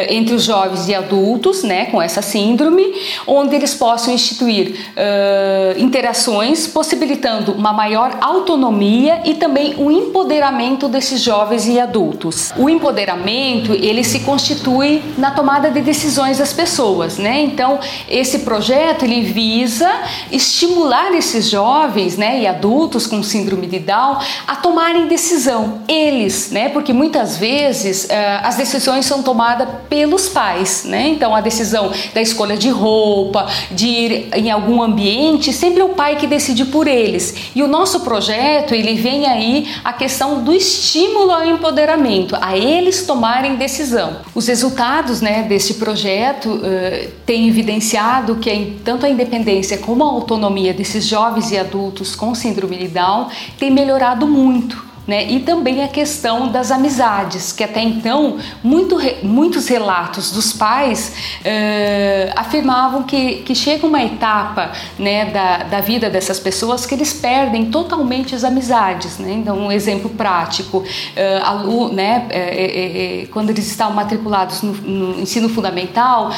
[0.09, 2.93] entre os jovens e adultos, né, com essa síndrome,
[3.27, 11.21] onde eles possam instituir uh, interações, possibilitando uma maior autonomia e também o empoderamento desses
[11.21, 12.51] jovens e adultos.
[12.57, 17.41] O empoderamento ele se constitui na tomada de decisões das pessoas, né?
[17.43, 19.89] Então esse projeto ele visa
[20.31, 26.69] estimular esses jovens, né, e adultos com síndrome de Down a tomarem decisão, eles, né?
[26.69, 28.09] Porque muitas vezes uh,
[28.43, 31.07] as decisões são tomadas pelos pais, né?
[31.07, 35.89] Então a decisão da escolha de roupa, de ir em algum ambiente, sempre é o
[35.89, 37.51] pai que decide por eles.
[37.55, 43.05] E o nosso projeto, ele vem aí a questão do estímulo ao empoderamento, a eles
[43.05, 44.17] tomarem decisão.
[44.33, 50.73] Os resultados, né, deste projeto uh, têm evidenciado que tanto a independência como a autonomia
[50.73, 54.92] desses jovens e adultos com síndrome de Down tem melhorado muito.
[55.05, 55.29] Né?
[55.29, 62.33] E também a questão das amizades, que até então muito, muitos relatos dos pais uh,
[62.37, 67.65] afirmavam que, que chega uma etapa né, da, da vida dessas pessoas que eles perdem
[67.65, 69.17] totalmente as amizades.
[69.17, 69.33] Né?
[69.33, 75.49] Então, um exemplo prático: uh, alu, né, é, quando eles estavam matriculados no, no ensino
[75.49, 76.31] fundamental,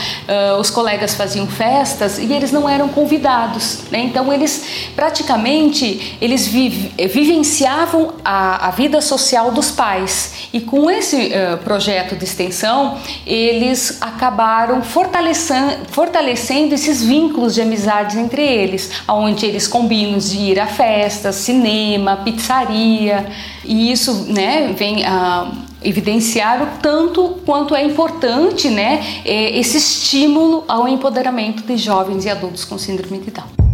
[0.59, 3.83] os colegas faziam festas e eles não eram convidados.
[3.91, 3.99] Né?
[3.99, 10.49] Então, eles praticamente eles vive, vivenciavam a a, vida social dos pais.
[10.53, 18.15] E com esse uh, projeto de extensão, eles acabaram fortalecendo, fortalecendo esses vínculos de amizades
[18.15, 23.25] entre eles, onde eles combinam de ir a festas, cinema, pizzaria.
[23.63, 25.51] E isso né, vem a.
[25.83, 32.29] evidenciar o tanto quanto é importante né, é, esse estímulo ao empoderamento de jovens e
[32.29, 33.65] adultos com síndrome de Down.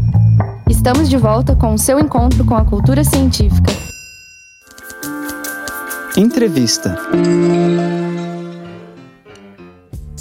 [0.72, 3.72] Estamos de volta com o seu encontro com a cultura científica.
[6.15, 6.97] Entrevista.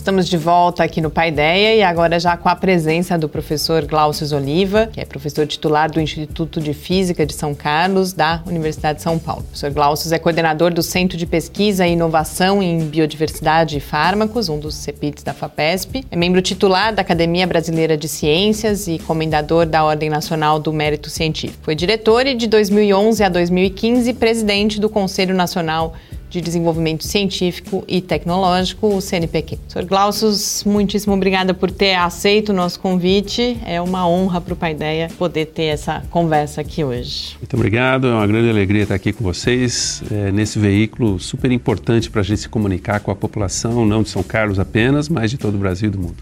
[0.00, 4.34] Estamos de volta aqui no Paideia e agora já com a presença do professor Glaucio
[4.34, 9.02] Oliva, que é professor titular do Instituto de Física de São Carlos, da Universidade de
[9.02, 9.42] São Paulo.
[9.42, 14.48] O professor Glaucio é coordenador do Centro de Pesquisa e Inovação em Biodiversidade e Fármacos,
[14.48, 16.06] um dos CEPITs da FAPESP.
[16.10, 21.10] É membro titular da Academia Brasileira de Ciências e comendador da Ordem Nacional do Mérito
[21.10, 21.62] Científico.
[21.62, 25.94] Foi diretor e de 2011 a 2015 presidente do Conselho Nacional
[26.30, 29.58] de Desenvolvimento Científico e Tecnológico, o CNPq.
[29.68, 29.84] Sr.
[29.84, 33.58] Glaucius, muitíssimo obrigada por ter aceito o nosso convite.
[33.66, 37.36] É uma honra para o Paideia poder ter essa conversa aqui hoje.
[37.38, 42.08] Muito obrigado, é uma grande alegria estar aqui com vocês é, nesse veículo super importante
[42.08, 45.36] para a gente se comunicar com a população, não de São Carlos apenas, mas de
[45.36, 46.16] todo o Brasil e do mundo.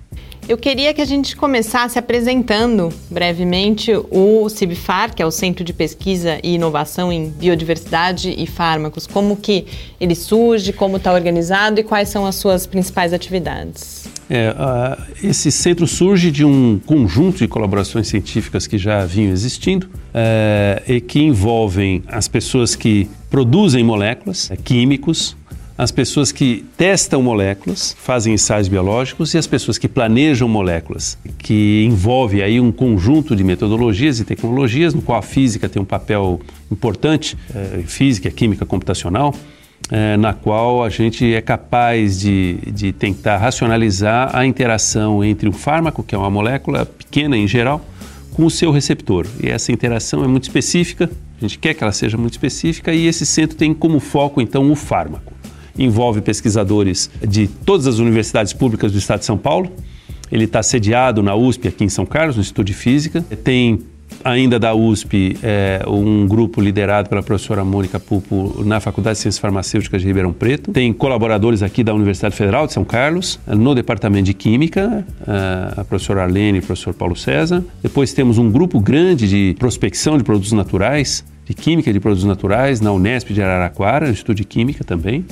[0.49, 5.75] Eu queria que a gente começasse apresentando brevemente o CIBFAR, que é o Centro de
[5.75, 9.07] Pesquisa e Inovação em Biodiversidade e Fármacos.
[9.07, 9.67] Como que
[10.01, 14.09] ele surge, como está organizado e quais são as suas principais atividades?
[14.31, 19.87] É, uh, esse centro surge de um conjunto de colaborações científicas que já vinham existindo
[19.87, 25.37] uh, e que envolvem as pessoas que produzem moléculas, uh, químicos,
[25.79, 31.85] as pessoas que testam moléculas, fazem ensaios biológicos e as pessoas que planejam moléculas, que
[31.85, 36.41] envolve aí um conjunto de metodologias e tecnologias, no qual a física tem um papel
[36.69, 39.33] importante, é, física, química computacional,
[39.89, 45.53] é, na qual a gente é capaz de, de tentar racionalizar a interação entre um
[45.53, 47.81] fármaco, que é uma molécula pequena em geral,
[48.33, 49.29] com o seu receptor.
[49.41, 53.07] E essa interação é muito específica, a gente quer que ela seja muito específica, e
[53.07, 55.38] esse centro tem como foco, então, o fármaco
[55.79, 59.71] envolve pesquisadores de todas as universidades públicas do estado de São Paulo.
[60.31, 63.23] Ele está sediado na USP, aqui em São Carlos, no Instituto de Física.
[63.43, 63.81] Tem
[64.25, 69.41] ainda da USP é, um grupo liderado pela professora Mônica Pupo na Faculdade de Ciências
[69.41, 70.73] Farmacêuticas de Ribeirão Preto.
[70.73, 75.07] Tem colaboradores aqui da Universidade Federal de São Carlos, no Departamento de Química,
[75.77, 77.65] a professora Arlene e o professor Paulo César.
[77.83, 82.81] Depois temos um grupo grande de prospecção de produtos naturais, de Química de Produtos Naturais,
[82.81, 85.25] na Unesp de Araraquara, no Instituto de Química também.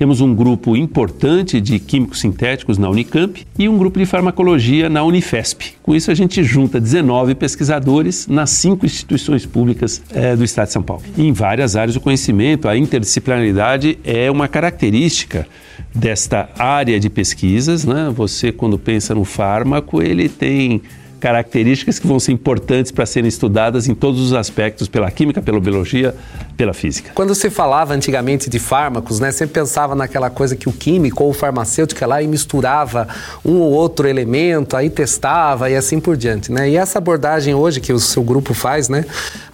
[0.00, 5.04] Temos um grupo importante de químicos sintéticos na Unicamp e um grupo de farmacologia na
[5.04, 5.74] Unifesp.
[5.82, 10.72] Com isso, a gente junta 19 pesquisadores nas cinco instituições públicas é, do Estado de
[10.72, 11.02] São Paulo.
[11.18, 15.46] Em várias áreas do conhecimento, a interdisciplinaridade é uma característica
[15.94, 17.84] desta área de pesquisas.
[17.84, 18.10] Né?
[18.16, 20.80] Você, quando pensa no fármaco, ele tem
[21.20, 25.60] características que vão ser importantes para serem estudadas em todos os aspectos, pela química, pela
[25.60, 26.14] biologia,
[26.56, 27.12] pela física.
[27.14, 31.30] Quando se falava antigamente de fármacos, né, sempre pensava naquela coisa que o químico ou
[31.30, 33.06] o farmacêutico ia lá e misturava
[33.44, 36.50] um ou outro elemento, aí testava e assim por diante.
[36.50, 36.70] Né?
[36.70, 39.04] E essa abordagem hoje que o seu grupo faz né,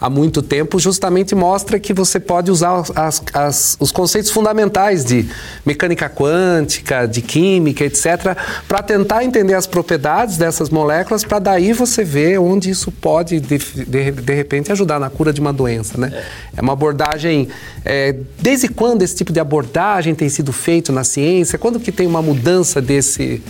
[0.00, 5.28] há muito tempo justamente mostra que você pode usar as, as, os conceitos fundamentais de
[5.64, 8.36] mecânica quântica, de química, etc.,
[8.68, 13.40] para tentar entender as propriedades dessas moléculas para dar aí você vê onde isso pode,
[13.40, 16.10] de, de, de repente, ajudar na cura de uma doença, né?
[16.12, 17.48] É, é uma abordagem...
[17.84, 21.58] É, desde quando esse tipo de abordagem tem sido feito na ciência?
[21.58, 23.42] Quando que tem uma mudança desse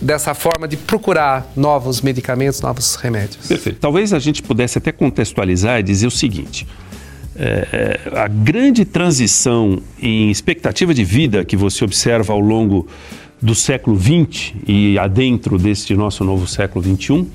[0.00, 3.48] dessa forma de procurar novos medicamentos, novos remédios.
[3.48, 3.80] Perfeito.
[3.80, 6.66] Talvez a gente pudesse até contextualizar e dizer o seguinte:
[7.36, 12.86] é, é a grande transição em expectativa de vida que você observa ao longo
[13.40, 17.26] do século XX e adentro deste nosso novo século XXI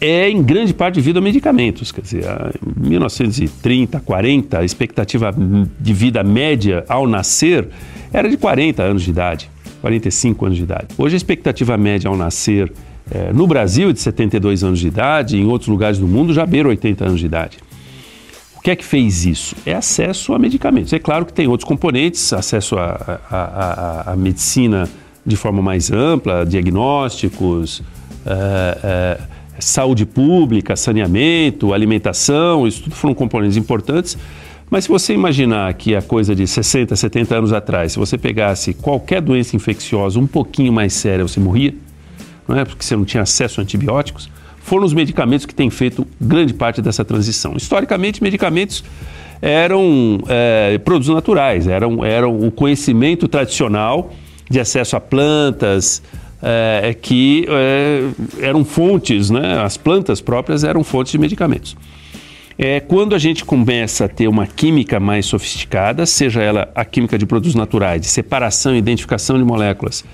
[0.00, 1.90] é em grande parte devido a medicamentos.
[1.90, 2.24] Quer dizer,
[2.82, 5.34] em 1930, 40, a expectativa
[5.80, 7.68] de vida média ao nascer
[8.12, 10.88] era de 40 anos de idade, 45 anos de idade.
[10.98, 12.72] Hoje a expectativa média ao nascer
[13.10, 16.44] é, no Brasil é de 72 anos de idade, em outros lugares do mundo já
[16.44, 17.58] beira 80 anos de idade
[18.66, 19.54] que é que fez isso?
[19.64, 20.92] É acesso a medicamentos.
[20.92, 24.88] É claro que tem outros componentes, acesso à medicina
[25.24, 27.80] de forma mais ampla, diagnósticos,
[28.26, 29.20] é, é,
[29.60, 34.18] saúde pública, saneamento, alimentação, isso tudo foram componentes importantes.
[34.68, 38.74] Mas se você imaginar que a coisa de 60, 70 anos atrás, se você pegasse
[38.74, 41.72] qualquer doença infecciosa um pouquinho mais séria, você morria,
[42.48, 42.64] não é?
[42.64, 44.28] Porque você não tinha acesso a antibióticos
[44.66, 47.54] foram os medicamentos que têm feito grande parte dessa transição.
[47.56, 48.82] Historicamente, medicamentos
[49.40, 54.12] eram é, produtos naturais, eram, eram o conhecimento tradicional
[54.50, 56.02] de acesso a plantas,
[56.42, 59.56] é, que é, eram fontes, né?
[59.62, 61.76] as plantas próprias eram fontes de medicamentos.
[62.58, 67.16] É, quando a gente começa a ter uma química mais sofisticada, seja ela a química
[67.16, 70.04] de produtos naturais, de separação e identificação de moléculas,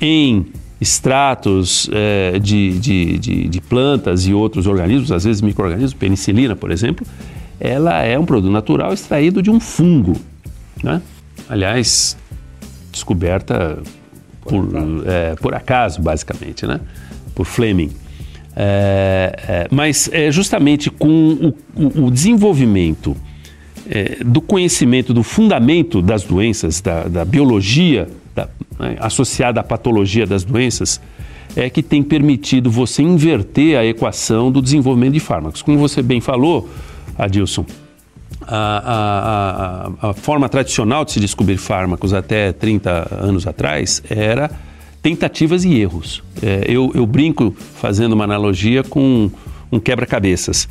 [0.00, 0.46] em
[0.80, 6.70] extratos é, de, de, de, de, plantas e outros organismos, às vezes micro-organismos, penicilina, por
[6.70, 7.06] exemplo,
[7.58, 10.14] ela é um produto natural extraído de um fungo.
[10.82, 11.02] Né?
[11.48, 12.16] Aliás,
[12.92, 13.78] descoberta
[14.42, 14.68] por,
[15.06, 16.80] é, por acaso, basicamente, né?
[17.34, 17.90] Por Fleming.
[18.56, 21.08] É, é, mas é justamente com
[21.76, 23.16] o, o, o desenvolvimento
[23.88, 28.08] é, do conhecimento do fundamento das doenças, da, da biologia
[28.78, 31.00] né, associada à patologia das doenças,
[31.56, 35.62] é que tem permitido você inverter a equação do desenvolvimento de fármacos.
[35.62, 36.68] Como você bem falou,
[37.16, 37.64] Adilson,
[38.42, 38.56] a,
[40.00, 44.50] a, a, a forma tradicional de se descobrir fármacos até 30 anos atrás era
[45.02, 46.22] tentativas e erros.
[46.42, 49.30] É, eu, eu, brinco fazendo uma analogia com
[49.70, 50.68] um quebra-cabeças.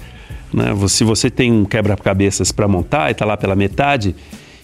[0.53, 0.65] Né?
[0.87, 4.15] Se você tem um quebra-cabeças para montar e está lá pela metade,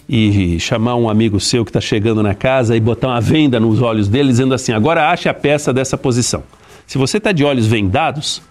[0.08, 3.80] e chamar um amigo seu que está chegando na casa e botar uma venda nos
[3.80, 6.42] olhos dele, dizendo assim: agora ache a peça dessa posição.
[6.86, 8.42] Se você está de olhos vendados,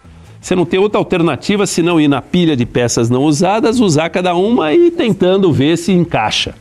[0.42, 4.36] você não tem outra alternativa senão ir na pilha de peças não usadas, usar cada
[4.36, 6.56] uma e tentando ver se encaixa.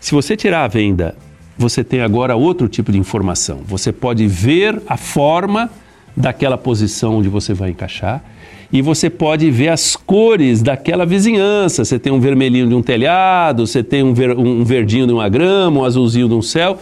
[0.00, 1.16] Se você tirar a venda,
[1.58, 3.60] você tem agora outro tipo de informação.
[3.66, 5.68] Você pode ver a forma
[6.16, 8.22] daquela posição onde você vai encaixar
[8.72, 11.84] e você pode ver as cores daquela vizinhança.
[11.84, 15.28] Você tem um vermelhinho de um telhado, você tem um, ver, um verdinho de uma
[15.28, 16.78] grama, um azulzinho de um céu.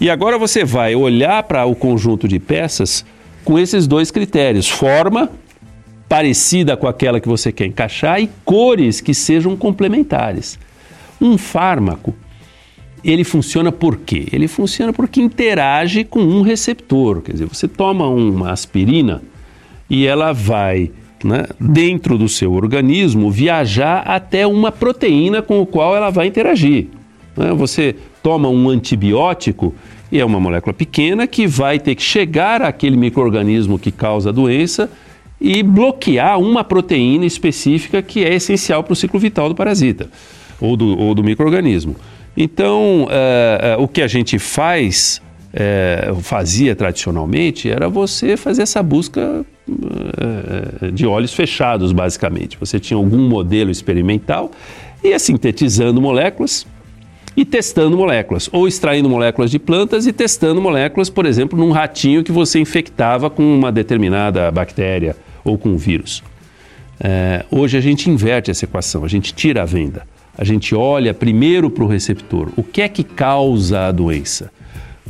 [0.00, 3.04] E agora você vai olhar para o conjunto de peças
[3.44, 5.30] com esses dois critérios: forma
[6.08, 10.58] parecida com aquela que você quer encaixar e cores que sejam complementares.
[11.20, 12.14] Um fármaco,
[13.02, 14.26] ele funciona por quê?
[14.32, 17.20] Ele funciona porque interage com um receptor.
[17.22, 19.22] Quer dizer, você toma uma aspirina
[19.88, 20.90] e ela vai
[21.24, 26.88] né, dentro do seu organismo, viajar até uma proteína com o qual ela vai interagir.
[27.36, 27.52] Né?
[27.54, 29.74] Você toma um antibiótico
[30.12, 34.32] e é uma molécula pequena que vai ter que chegar àquele microorganismo que causa a
[34.32, 34.90] doença
[35.40, 40.08] e bloquear uma proteína específica que é essencial para o ciclo vital do parasita
[40.60, 41.96] ou do, do microorganismo.
[42.36, 45.22] Então, é, é, o que a gente faz,
[45.56, 52.58] é, fazia tradicionalmente, era você fazer essa busca eh, de olhos fechados, basicamente.
[52.58, 54.50] Você tinha algum modelo experimental,
[55.02, 56.66] ia sintetizando moléculas
[57.36, 62.24] e testando moléculas, ou extraindo moléculas de plantas e testando moléculas, por exemplo, num ratinho
[62.24, 66.22] que você infectava com uma determinada bactéria ou com um vírus.
[67.00, 70.06] É, hoje a gente inverte essa equação, a gente tira a venda.
[70.36, 72.48] A gente olha primeiro para o receptor.
[72.56, 74.50] O que é que causa a doença?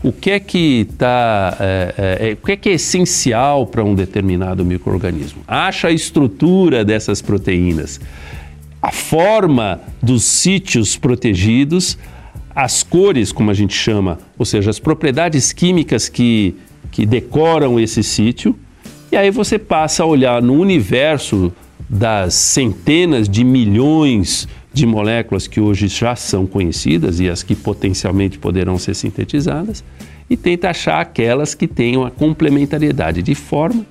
[0.05, 3.83] O que é que está, é, é, é, o que é que é essencial para
[3.83, 5.43] um determinado microorganismo?
[5.49, 7.99] Acha a estrutura dessas proteínas,
[8.83, 11.97] a forma dos sítios protegidos,
[12.55, 16.55] as cores, como a gente chama, ou seja, as propriedades químicas que,
[16.93, 18.55] que decoram esse sítio,
[19.11, 21.51] e aí você passa a olhar no universo
[21.89, 24.49] das centenas de milhões de
[24.85, 29.85] moléculas que hoje já são conhecidas e as que potencialmente poderão ser sintetizadas,
[30.29, 33.87] e tenta achar aquelas que tenham a complementariedade de forma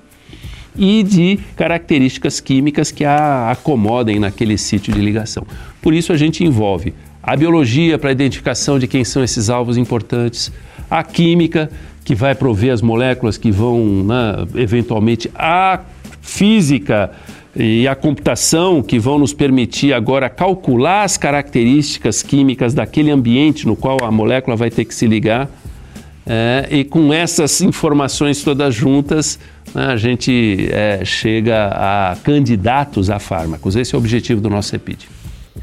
[0.76, 5.46] e de características químicas que a acomodem naquele sítio de ligação.
[5.80, 6.92] Por isso a gente envolve
[7.22, 10.52] a biologia para a identificação de quem são esses alvos importantes,
[10.90, 11.70] a química
[12.04, 15.80] que vai prover as moléculas que vão, né, eventualmente, a
[16.20, 17.12] física
[17.56, 23.76] e a computação que vão nos permitir agora calcular as características químicas daquele ambiente no
[23.76, 25.48] qual a molécula vai ter que se ligar.
[26.26, 29.38] É, e com essas informações todas juntas,
[29.74, 33.76] né, a gente é, chega a candidatos a fármacos.
[33.76, 35.06] Esse é o objetivo do nosso CEPID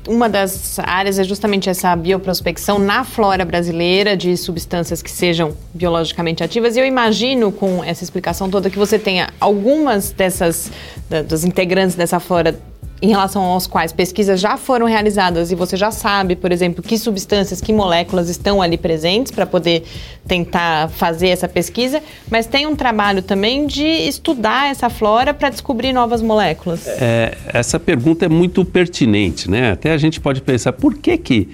[0.07, 6.43] uma das áreas é justamente essa bioprospecção na flora brasileira de substâncias que sejam biologicamente
[6.43, 6.75] ativas.
[6.75, 10.71] E eu imagino, com essa explicação toda, que você tenha algumas dessas,
[11.09, 12.57] das integrantes dessa flora
[13.01, 16.97] em relação aos quais pesquisas já foram realizadas e você já sabe, por exemplo, que
[16.97, 19.83] substâncias, que moléculas estão ali presentes para poder
[20.27, 25.91] tentar fazer essa pesquisa, mas tem um trabalho também de estudar essa flora para descobrir
[25.91, 26.87] novas moléculas.
[26.87, 29.71] É, essa pergunta é muito pertinente, né?
[29.71, 31.49] Até a gente pode pensar por que que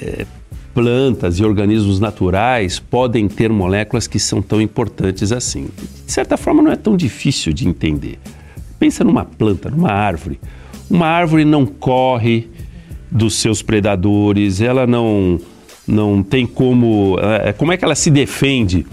[0.00, 0.24] é,
[0.72, 5.68] plantas e organismos naturais podem ter moléculas que são tão importantes assim.
[6.06, 8.18] De certa forma, não é tão difícil de entender.
[8.78, 10.40] Pensa numa planta, numa árvore.
[10.90, 12.48] Uma árvore não corre
[13.10, 15.40] dos seus predadores, ela não,
[15.86, 17.18] não tem como.
[17.20, 18.86] É, como é que ela se defende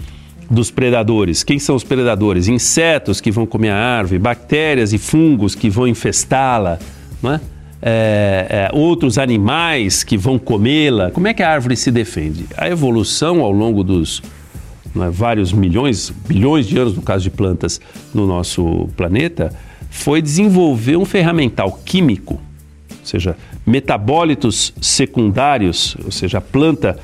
[0.50, 1.42] dos predadores?
[1.42, 2.48] Quem são os predadores?
[2.48, 6.78] Insetos que vão comer a árvore, bactérias e fungos que vão infestá-la,
[7.24, 7.40] é?
[7.82, 11.10] É, é, outros animais que vão comê-la.
[11.10, 12.46] Como é que a árvore se defende?
[12.56, 14.22] A evolução ao longo dos
[14.96, 17.80] é, vários milhões, bilhões de anos, no caso de plantas,
[18.14, 19.52] no nosso planeta,
[19.90, 22.34] foi desenvolver um ferramental químico,
[22.90, 26.98] ou seja, metabólitos secundários, ou seja, a planta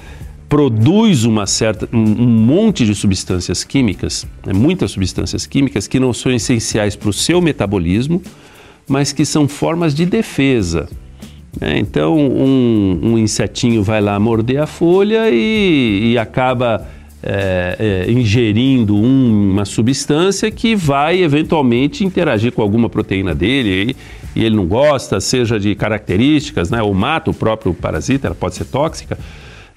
[0.49, 6.31] produz uma certa, um, monte de substâncias químicas, né, muitas substâncias químicas que não são
[6.31, 8.23] essenciais para o seu metabolismo,
[8.87, 10.91] mas que são formas de defesa.
[11.59, 11.79] Né?
[11.79, 16.87] Então, um, um, insetinho vai lá morder a folha e, e acaba
[17.23, 23.97] é, é, ingerindo um, uma substância que vai eventualmente interagir com alguma proteína dele
[24.35, 28.35] e, e, ele não gosta, seja de características, né, ou mata o próprio parasita, ela
[28.35, 29.17] pode ser tóxica.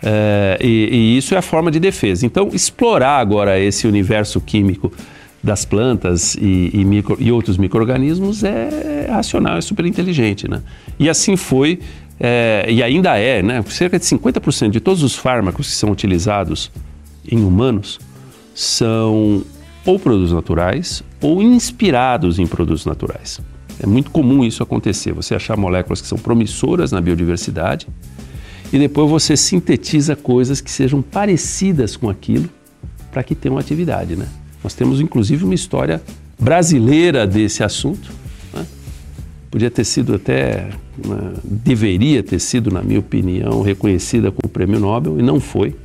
[0.01, 2.25] É, e, e, isso é a forma de defesa.
[2.25, 4.91] Então, explorar agora esse universo químico
[5.43, 10.49] das plantas e, e, micro, e outros micro-organismos é racional, é super inteligente.
[10.49, 10.61] Né?
[10.97, 11.79] E assim foi,
[12.19, 13.63] é, e ainda é, né?
[13.67, 16.71] cerca de 50% de todos os fármacos que são utilizados
[17.31, 17.99] em humanos
[18.53, 19.43] são
[19.85, 23.39] ou produtos naturais ou inspirados em produtos naturais.
[23.79, 27.87] É muito comum isso acontecer, você achar moléculas que são promissoras na biodiversidade
[28.71, 32.49] e depois você sintetiza coisas que sejam parecidas com aquilo
[33.11, 34.27] para que tenham atividade, né?
[34.63, 36.01] Nós temos inclusive uma história
[36.39, 38.11] brasileira desse assunto.
[38.53, 38.65] Né?
[39.49, 40.69] Podia ter sido até,
[41.05, 45.75] né, deveria ter sido, na minha opinião, reconhecida com o prêmio Nobel e não foi.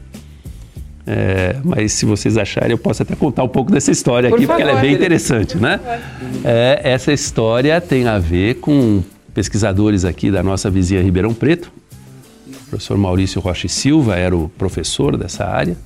[1.12, 4.46] É, mas se vocês acharem, eu posso até contar um pouco dessa história Por aqui,
[4.46, 5.80] favor, porque ela é bem interessante, né?
[6.44, 9.02] É, essa história tem a ver com
[9.34, 11.72] pesquisadores aqui da nossa vizinha Ribeirão Preto.
[12.48, 15.76] O professor Maurício Rocha Silva era o professor dessa área,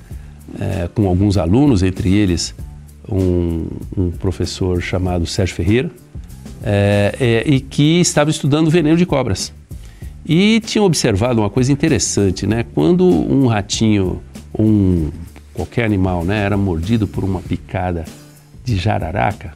[0.59, 2.53] é, com alguns alunos, entre eles
[3.09, 3.65] um,
[3.97, 5.89] um professor chamado Sérgio Ferreira,
[6.63, 9.51] é, é, e que estava estudando veneno de cobras.
[10.23, 12.63] E tinha observado uma coisa interessante, né?
[12.75, 14.21] Quando um ratinho,
[14.57, 15.11] um
[15.53, 18.03] qualquer animal, né, era mordido por uma picada
[18.63, 19.53] de jararaca,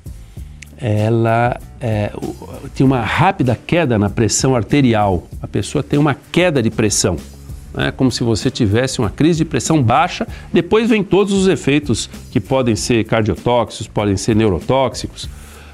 [0.77, 2.11] ela é,
[2.73, 5.27] tinha uma rápida queda na pressão arterial.
[5.41, 7.17] A pessoa tem uma queda de pressão
[7.73, 10.27] né, como se você tivesse uma crise de pressão baixa.
[10.51, 15.29] Depois vem todos os efeitos que podem ser cardiotóxicos, podem ser neurotóxicos,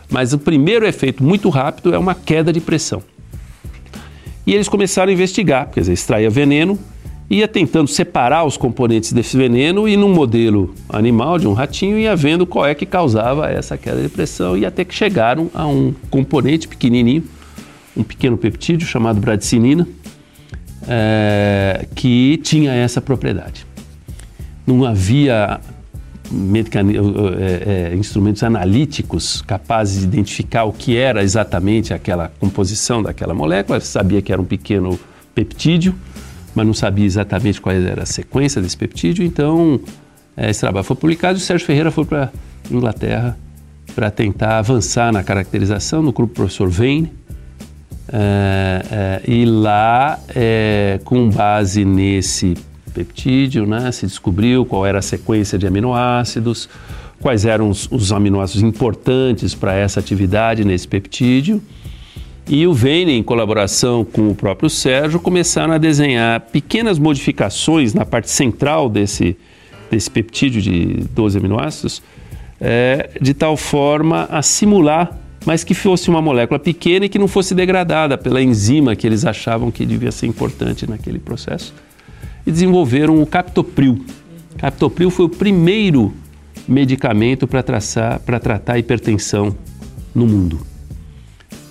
[0.10, 3.02] mas o primeiro efeito muito rápido é uma queda de pressão.
[4.46, 6.78] E eles começaram a investigar, quer dizer, extraía veneno,
[7.30, 12.16] ia tentando separar os componentes desse veneno e num modelo animal de um ratinho ia
[12.16, 15.94] vendo qual é que causava essa queda de pressão e até que chegaram a um
[16.10, 17.24] componente pequenininho,
[17.98, 19.88] um pequeno peptídeo chamado bradicinina,
[20.88, 23.66] é, que tinha essa propriedade.
[24.68, 25.60] Não havia
[27.40, 33.80] é, é, instrumentos analíticos capazes de identificar o que era exatamente aquela composição daquela molécula,
[33.80, 35.00] sabia que era um pequeno
[35.34, 35.96] peptídeo,
[36.56, 39.80] mas não sabia exatamente qual era a sequência desse peptídeo, então
[40.36, 42.32] é, esse trabalho foi publicado e o Sérgio Ferreira foi para
[42.72, 43.38] Inglaterra
[43.94, 47.12] para tentar avançar na caracterização no grupo professor Vane,
[48.12, 50.20] é, é, e lá,
[51.06, 52.56] com base nesse
[52.94, 56.70] peptídeo, né, se descobriu qual era a sequência de aminoácidos,
[57.20, 61.62] quais eram os, os aminoácidos importantes para essa atividade nesse peptídeo.
[62.48, 68.06] E o Vane, em colaboração com o próprio Sérgio, começaram a desenhar pequenas modificações na
[68.06, 69.36] parte central desse,
[69.90, 72.04] desse peptídeo de 12 aminoácidos,
[72.62, 77.28] é, de tal forma a simular mas que fosse uma molécula pequena e que não
[77.28, 81.74] fosse degradada pela enzima que eles achavam que devia ser importante naquele processo.
[82.46, 84.04] E desenvolveram o captopril.
[84.58, 86.14] Captopril foi o primeiro
[86.68, 89.56] medicamento para tratar hipertensão
[90.16, 90.75] no mundo.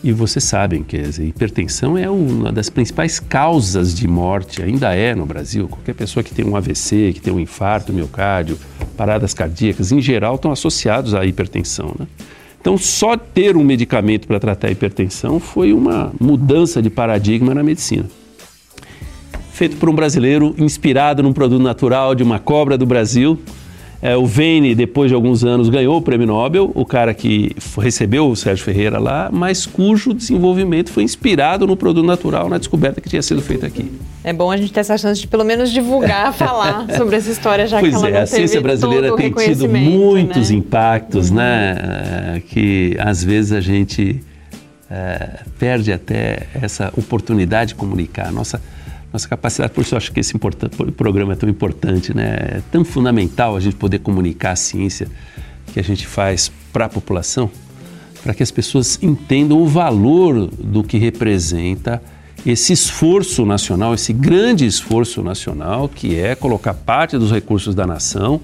[0.05, 5.24] E vocês sabem que hipertensão é uma das principais causas de morte, ainda é no
[5.24, 5.66] Brasil.
[5.66, 8.59] Qualquer pessoa que tem um AVC, que tem um infarto miocárdio,
[8.98, 11.94] paradas cardíacas, em geral estão associados à hipertensão.
[11.98, 12.07] Né?
[12.61, 17.62] Então, só ter um medicamento para tratar a hipertensão foi uma mudança de paradigma na
[17.62, 18.05] medicina.
[19.52, 23.40] Feito por um brasileiro, inspirado num produto natural de uma cobra do Brasil,
[24.05, 28.28] é, o Vane, depois de alguns anos, ganhou o prêmio Nobel, o cara que recebeu
[28.28, 33.09] o Sérgio Ferreira lá, mas cujo desenvolvimento foi inspirado no produto natural, na descoberta que
[33.09, 33.90] tinha sido feita aqui.
[34.22, 37.66] É bom a gente ter essa chance de pelo menos divulgar, falar sobre essa história,
[37.66, 40.57] já pois que ela é, não a ciência brasileira tem tido muitos né?
[40.57, 41.36] impactos, uhum.
[41.36, 42.42] né?
[42.50, 44.22] Que às vezes a gente
[44.90, 48.30] é, perde até essa oportunidade de comunicar.
[48.30, 48.61] Nossa,
[49.14, 50.34] nossa capacidade, por isso eu acho que esse
[50.96, 52.34] programa é tão importante, né?
[52.34, 55.06] É tão fundamental a gente poder comunicar a ciência
[55.72, 57.48] que a gente faz para a população,
[58.24, 62.02] para que as pessoas entendam o valor do que representa
[62.44, 68.40] esse esforço nacional, esse grande esforço nacional, que é colocar parte dos recursos da nação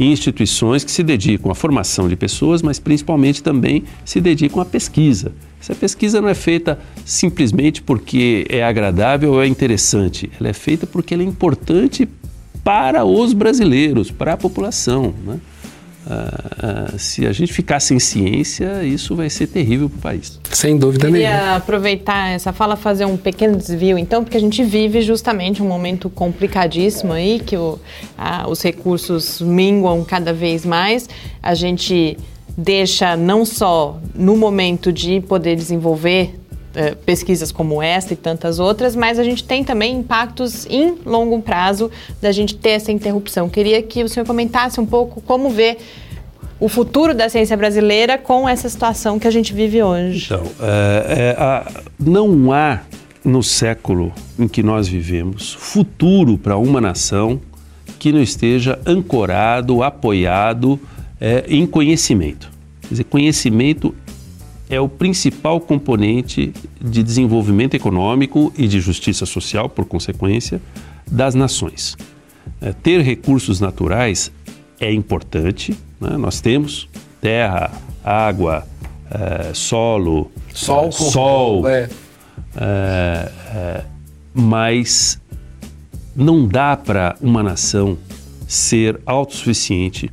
[0.00, 4.64] em instituições que se dedicam à formação de pessoas, mas principalmente também se dedicam à
[4.64, 5.32] pesquisa.
[5.60, 10.86] Essa pesquisa não é feita simplesmente porque é agradável ou é interessante, ela é feita
[10.86, 12.08] porque ela é importante
[12.64, 15.14] para os brasileiros, para a população.
[15.24, 15.38] Né?
[16.10, 20.40] Uh, uh, se a gente ficar sem ciência, isso vai ser terrível para o país.
[20.50, 21.38] Sem dúvida Queria nenhuma.
[21.38, 25.68] Queria aproveitar essa fala, fazer um pequeno desvio, então, porque a gente vive justamente um
[25.68, 27.78] momento complicadíssimo aí, que o,
[28.48, 31.08] os recursos minguam cada vez mais.
[31.40, 32.18] A gente
[32.56, 36.39] deixa não só no momento de poder desenvolver
[36.74, 41.40] eh, pesquisas como essa e tantas outras, mas a gente tem também impactos em longo
[41.42, 41.90] prazo
[42.20, 43.48] da gente ter essa interrupção.
[43.48, 45.78] Queria que o senhor comentasse um pouco como vê
[46.60, 50.26] o futuro da ciência brasileira com essa situação que a gente vive hoje.
[50.26, 52.82] Então, é, é, não há
[53.24, 57.40] no século em que nós vivemos futuro para uma nação
[57.98, 60.78] que não esteja ancorado, apoiado
[61.20, 62.50] é, em conhecimento.
[62.82, 63.94] Quer dizer, conhecimento
[64.70, 70.62] é o principal componente de desenvolvimento econômico e de justiça social, por consequência,
[71.10, 71.96] das nações.
[72.60, 74.30] É, ter recursos naturais
[74.78, 76.16] é importante, né?
[76.16, 76.88] nós temos
[77.20, 77.72] terra,
[78.04, 78.64] água,
[79.10, 81.88] é, solo, sol, é, sol é.
[82.56, 83.84] É, é.
[84.32, 85.20] mas
[86.14, 87.98] não dá para uma nação
[88.46, 90.10] ser autossuficiente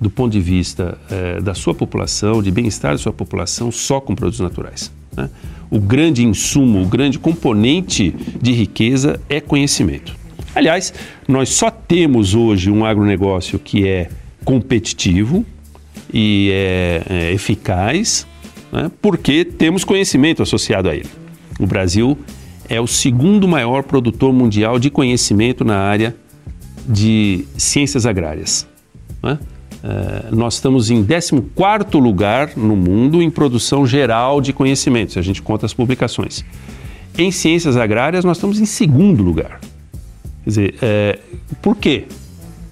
[0.00, 4.14] do ponto de vista eh, da sua população, de bem-estar da sua população, só com
[4.14, 4.92] produtos naturais.
[5.16, 5.28] Né?
[5.70, 10.16] O grande insumo, o grande componente de riqueza é conhecimento.
[10.54, 10.94] Aliás,
[11.26, 14.08] nós só temos hoje um agronegócio que é
[14.44, 15.44] competitivo
[16.12, 18.26] e é, é eficaz
[18.72, 18.90] né?
[19.02, 21.08] porque temos conhecimento associado a ele.
[21.58, 22.16] O Brasil
[22.68, 26.14] é o segundo maior produtor mundial de conhecimento na área
[26.88, 28.66] de ciências agrárias.
[29.22, 29.38] Né?
[29.82, 35.22] Uh, nós estamos em 14 lugar no mundo em produção geral de conhecimento, se a
[35.22, 36.44] gente conta as publicações.
[37.16, 39.60] Em ciências agrárias, nós estamos em segundo lugar.
[40.44, 41.18] Quer dizer, é,
[41.62, 42.04] por quê?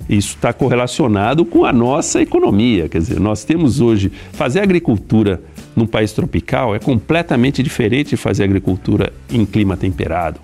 [0.09, 2.88] Isso está correlacionado com a nossa economia.
[2.88, 4.11] Quer dizer, nós temos hoje.
[4.32, 5.42] Fazer agricultura
[5.74, 10.40] num país tropical é completamente diferente de fazer agricultura em clima temperado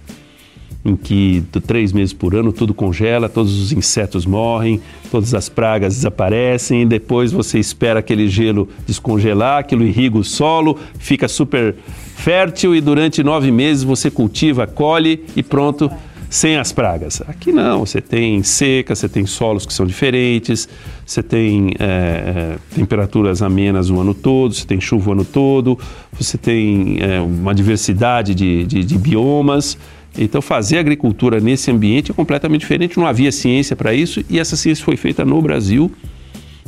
[0.84, 4.80] em que três meses por ano tudo congela, todos os insetos morrem,
[5.10, 10.78] todas as pragas desaparecem, e depois você espera aquele gelo descongelar, aquilo irriga o solo,
[10.98, 11.76] fica super
[12.16, 15.90] fértil e durante nove meses você cultiva, colhe e pronto,
[16.32, 17.20] sem as pragas.
[17.28, 20.66] Aqui não, você tem seca, você tem solos que são diferentes,
[21.04, 25.78] você tem é, temperaturas amenas o ano todo, você tem chuva o ano todo,
[26.12, 29.76] você tem é, uma diversidade de, de, de biomas.
[30.16, 34.56] Então, fazer agricultura nesse ambiente é completamente diferente, não havia ciência para isso e essa
[34.56, 35.90] ciência foi feita no Brasil.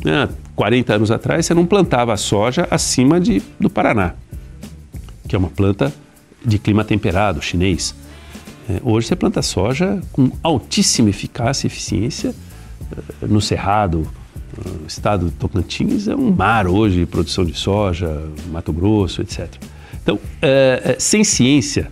[0.03, 0.27] Né?
[0.55, 4.13] 40 anos atrás, você não plantava soja acima de, do Paraná,
[5.27, 5.93] que é uma planta
[6.43, 7.95] de clima temperado, chinês.
[8.67, 12.33] É, hoje você planta soja com altíssima eficácia e eficiência
[13.21, 14.07] é, no Cerrado,
[14.83, 19.53] o estado do Tocantins é um mar hoje de produção de soja, Mato Grosso, etc.
[20.01, 21.91] Então, é, sem ciência,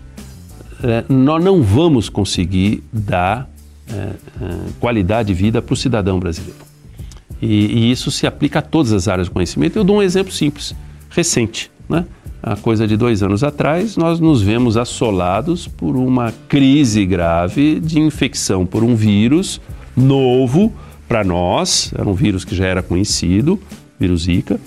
[1.09, 3.49] nós não vamos conseguir dar
[3.89, 4.15] é, é,
[4.79, 6.57] qualidade de vida para o cidadão brasileiro.
[7.41, 9.77] E, e, isso se aplica a todas as áreas de conhecimento.
[9.77, 10.73] Eu dou um exemplo simples,
[11.09, 11.69] recente.
[11.89, 12.05] Né?
[12.41, 17.99] Há coisa de dois anos atrás, nós nos vemos assolados por uma crise grave de
[17.99, 19.59] infecção por um vírus
[19.95, 20.73] novo
[21.07, 23.59] para nós, era um vírus que já era conhecido,
[23.99, 24.59] vírus Zika,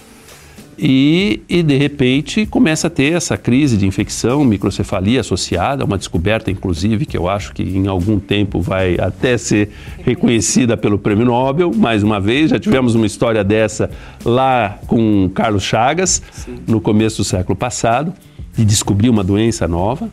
[0.78, 6.50] e, e, de repente começa a ter essa crise de infecção, microcefalia associada, uma descoberta
[6.50, 9.70] inclusive que eu acho que em algum tempo vai até ser
[10.04, 13.90] reconhecida pelo Prêmio Nobel, mais uma vez, já tivemos uma história dessa
[14.22, 16.56] lá com Carlos Chagas, Sim.
[16.66, 18.12] no começo do século passado,
[18.54, 20.10] de descobrir uma doença nova.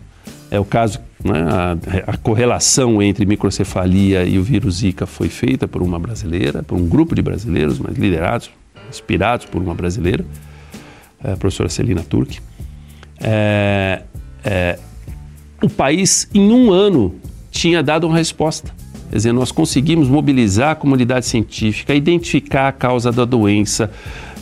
[0.50, 1.44] É o caso, né,
[2.08, 6.78] a, a correlação entre microcefalia e o vírus Zika foi feita por uma brasileira, por
[6.78, 8.50] um grupo de brasileiros, mas liderados,
[8.90, 10.24] inspirados por uma brasileira
[11.24, 12.40] a professora Celina Turk.
[13.22, 14.02] É,
[14.44, 14.80] é,
[15.62, 17.16] o país, em um ano,
[17.50, 18.72] tinha dado uma resposta.
[19.10, 23.92] Quer dizer, nós conseguimos mobilizar a comunidade científica, identificar a causa da doença,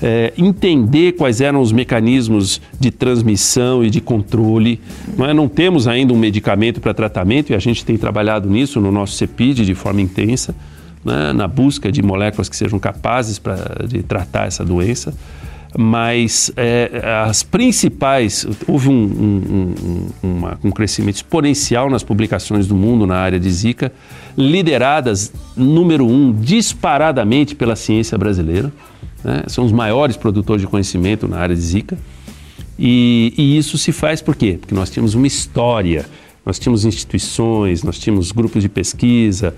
[0.02, 4.80] é, entender quais eram os mecanismos de transmissão e de controle.
[5.18, 5.34] Não, é?
[5.34, 9.14] não temos ainda um medicamento para tratamento e a gente tem trabalhado nisso no nosso
[9.14, 10.56] CEPID de forma intensa,
[11.04, 11.34] né?
[11.34, 15.14] na busca de moléculas que sejam capazes pra, de tratar essa doença
[15.78, 22.76] mas é, as principais, houve um, um, um, uma, um, crescimento exponencial nas publicações do
[22.76, 23.92] mundo na área de Zika,
[24.38, 28.72] lideradas, número um, disparadamente pela ciência brasileira.
[29.24, 29.44] Né?
[29.48, 31.98] São os maiores produtores de conhecimento na área de Zika.
[32.78, 34.58] E, e isso se faz por quê?
[34.60, 36.06] Porque nós tínhamos uma história,
[36.46, 39.56] nós tínhamos instituições, nós tínhamos grupos de pesquisa,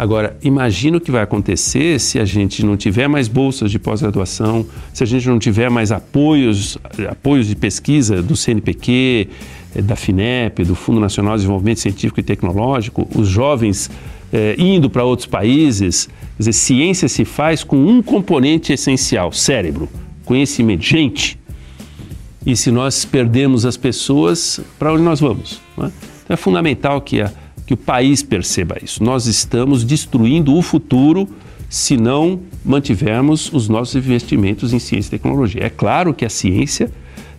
[0.00, 4.64] Agora, imagina o que vai acontecer se a gente não tiver mais bolsas de pós-graduação,
[4.94, 9.28] se a gente não tiver mais apoios, apoios de pesquisa do CNPq,
[9.74, 13.90] eh, da FINEP, do Fundo Nacional de Desenvolvimento Científico e Tecnológico, os jovens
[14.32, 16.06] eh, indo para outros países.
[16.06, 19.86] Quer dizer, ciência se faz com um componente essencial: cérebro,
[20.24, 21.38] conhecimento, gente.
[22.46, 25.60] E se nós perdemos as pessoas, para onde nós vamos?
[25.76, 25.90] É?
[26.24, 27.30] Então é fundamental que a
[27.70, 29.00] que o país perceba isso.
[29.00, 31.28] Nós estamos destruindo o futuro
[31.68, 35.62] se não mantivermos os nossos investimentos em ciência e tecnologia.
[35.62, 36.90] É claro que a ciência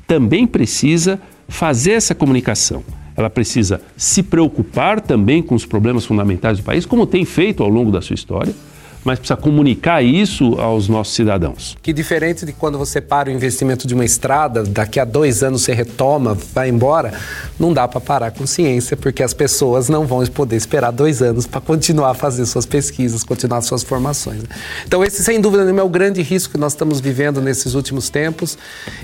[0.07, 1.19] também precisa
[1.49, 2.81] fazer essa comunicação.
[3.13, 7.67] Ela precisa se preocupar também com os problemas fundamentais do país, como tem feito ao
[7.67, 8.55] longo da sua história
[9.03, 11.77] mas precisa comunicar isso aos nossos cidadãos.
[11.81, 15.63] Que diferente de quando você para o investimento de uma estrada, daqui a dois anos
[15.63, 17.13] você retoma, vai embora,
[17.59, 21.47] não dá para parar com ciência, porque as pessoas não vão poder esperar dois anos
[21.47, 24.43] para continuar a fazer suas pesquisas, continuar suas formações.
[24.85, 28.09] Então esse, sem dúvida nenhuma, é o grande risco que nós estamos vivendo nesses últimos
[28.09, 28.57] tempos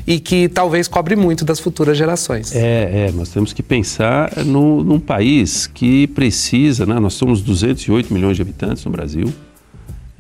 [0.05, 2.55] e que talvez cobre muito das futuras gerações.
[2.55, 6.99] É, é nós temos que pensar no, num país que precisa, né?
[6.99, 9.33] nós somos 208 milhões de habitantes no Brasil,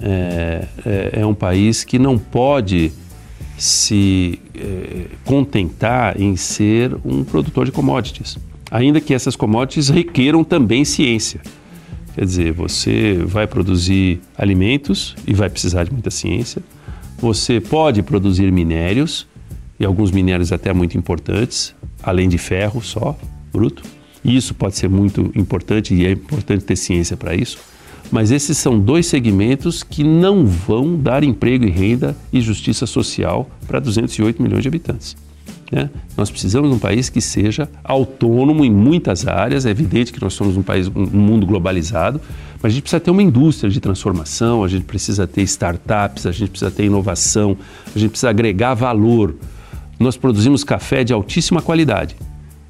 [0.01, 2.91] é, é, é um país que não pode
[3.57, 8.37] se é, contentar em ser um produtor de commodities,
[8.69, 11.41] ainda que essas commodities requeram também ciência.
[12.13, 16.61] Quer dizer, você vai produzir alimentos e vai precisar de muita ciência.
[17.19, 19.27] Você pode produzir minérios,
[19.79, 23.17] e alguns minérios até muito importantes, além de ferro só,
[23.51, 23.83] bruto.
[24.23, 27.59] E isso pode ser muito importante e é importante ter ciência para isso.
[28.11, 33.49] Mas esses são dois segmentos que não vão dar emprego e renda e justiça social
[33.67, 35.15] para 208 milhões de habitantes.
[35.71, 35.89] Né?
[36.15, 39.65] Nós precisamos de um país que seja autônomo em muitas áreas.
[39.65, 42.21] É evidente que nós somos um país, um mundo globalizado,
[42.61, 46.31] mas a gente precisa ter uma indústria de transformação, a gente precisa ter startups, a
[46.31, 47.57] gente precisa ter inovação,
[47.93, 49.35] a gente precisa agregar valor.
[49.99, 52.15] Nós produzimos café de altíssima qualidade,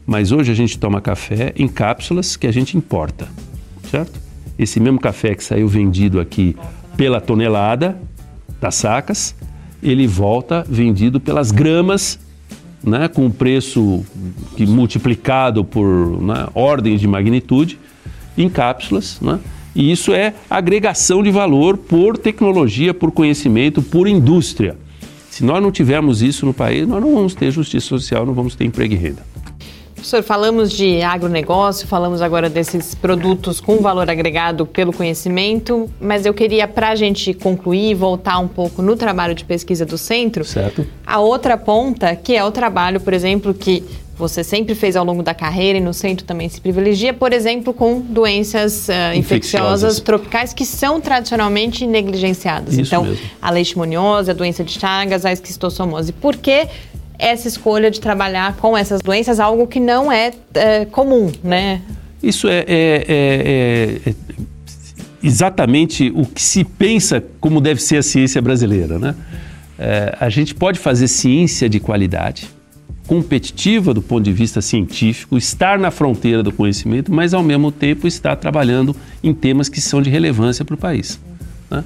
[0.05, 3.27] mas hoje a gente toma café em cápsulas que a gente importa,
[3.91, 4.26] certo?
[4.57, 6.55] Esse mesmo café que saiu vendido aqui
[6.95, 7.97] pela tonelada
[8.59, 9.35] das sacas,
[9.81, 12.19] ele volta vendido pelas gramas,
[12.83, 14.03] né, com o preço
[14.55, 17.77] que multiplicado por né, ordens de magnitude,
[18.37, 19.19] em cápsulas.
[19.21, 19.39] Né,
[19.75, 24.75] e isso é agregação de valor por tecnologia, por conhecimento, por indústria.
[25.29, 28.55] Se nós não tivermos isso no país, nós não vamos ter justiça social, não vamos
[28.55, 29.23] ter emprego e renda.
[30.07, 36.33] Professor, falamos de agronegócio, falamos agora desses produtos com valor agregado pelo conhecimento, mas eu
[36.33, 40.45] queria, para a gente concluir, voltar um pouco no trabalho de pesquisa do centro.
[40.45, 40.87] Certo.
[41.05, 43.83] A outra ponta, que é o trabalho, por exemplo, que
[44.17, 47.73] você sempre fez ao longo da carreira e no centro também se privilegia, por exemplo,
[47.73, 52.75] com doenças uh, infecciosas, infecciosas, tropicais que são tradicionalmente negligenciadas.
[52.75, 53.29] Isso então, mesmo.
[53.41, 56.13] a leishmaniose, a doença de Chagas, a esquistossomose.
[56.13, 56.65] Por que
[57.19, 61.81] essa escolha de trabalhar com essas doenças, algo que não é, é comum, né?
[62.21, 64.15] Isso é, é, é, é,
[65.23, 69.15] exatamente o que se pensa como deve ser a ciência brasileira, né?
[69.79, 72.47] É, a gente pode fazer ciência de qualidade,
[73.05, 78.07] competitiva do ponto de vista científico, estar na fronteira do conhecimento, mas ao mesmo tempo
[78.07, 81.19] estar trabalhando em temas que são de relevância para o país.
[81.69, 81.83] Né?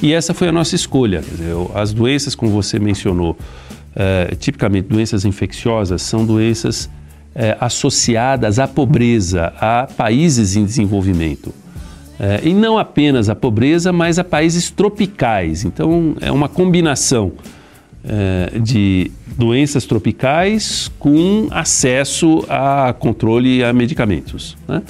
[0.00, 1.20] E essa foi a nossa escolha.
[1.20, 3.36] Dizer, as doenças, como você mencionou,
[3.94, 6.88] é, tipicamente doenças infecciosas, são doenças
[7.34, 11.52] é, associadas à pobreza, a países em desenvolvimento.
[12.18, 15.64] É, e não apenas a pobreza, mas a países tropicais.
[15.64, 17.32] Então, é uma combinação
[18.04, 24.56] é, de doenças tropicais com acesso a controle e a medicamentos.
[24.68, 24.82] Né?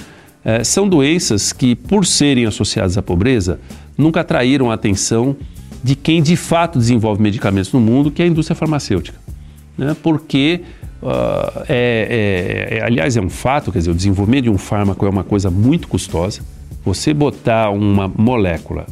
[0.45, 3.61] É, são doenças que, por serem associadas à pobreza,
[3.97, 5.37] nunca atraíram a atenção
[5.83, 9.19] de quem de fato desenvolve medicamentos no mundo, que é a indústria farmacêutica.
[9.77, 9.97] Né?
[10.03, 10.61] Porque,
[11.03, 15.05] uh, é, é, é, aliás, é um fato, quer dizer, o desenvolvimento de um fármaco
[15.05, 16.43] é uma coisa muito custosa.
[16.85, 18.87] Você botar uma molécula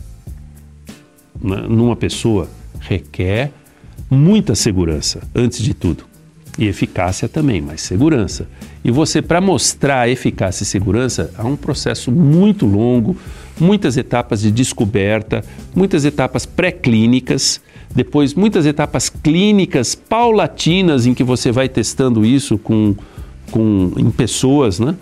[1.40, 2.48] né, numa pessoa
[2.80, 3.52] requer
[4.10, 6.09] muita segurança, antes de tudo.
[6.58, 8.46] E eficácia também, mas segurança.
[8.84, 13.16] E você, para mostrar eficácia e segurança, há um processo muito longo,
[13.58, 15.44] muitas etapas de descoberta,
[15.74, 17.60] muitas etapas pré-clínicas,
[17.94, 22.94] depois muitas etapas clínicas paulatinas em que você vai testando isso com,
[23.50, 24.94] com, em pessoas, né?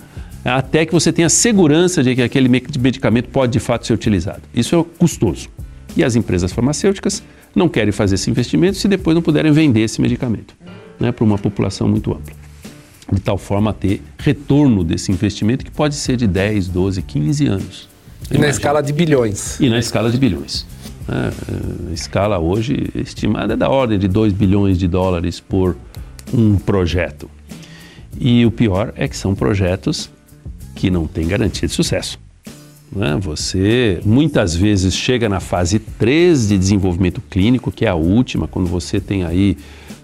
[0.44, 4.42] até que você tenha segurança de que aquele medicamento pode de fato ser utilizado.
[4.54, 5.48] Isso é custoso.
[5.96, 7.22] E as empresas farmacêuticas
[7.54, 10.54] não querem fazer esse investimento se depois não puderem vender esse medicamento
[10.98, 12.36] né, para uma população muito ampla.
[13.12, 17.46] De tal forma a ter retorno desse investimento que pode ser de 10, 12, 15
[17.46, 17.88] anos.
[18.30, 19.58] E na escala de bilhões.
[19.58, 20.66] E na escala de bilhões.
[21.08, 21.32] A
[21.92, 25.74] escala hoje estimada é da ordem de 2 bilhões de dólares por
[26.34, 27.30] um projeto.
[28.20, 30.10] E o pior é que são projetos
[30.74, 32.18] que não têm garantia de sucesso.
[32.94, 33.18] Né?
[33.20, 38.68] Você muitas vezes chega na fase 3 de desenvolvimento clínico, que é a última, quando
[38.68, 39.56] você tem aí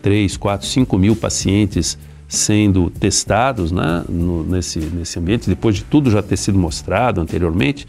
[0.05, 1.97] 3, 4, 5 mil pacientes
[2.29, 7.87] sendo testados né, no, nesse, nesse ambiente, depois de tudo já ter sido mostrado anteriormente,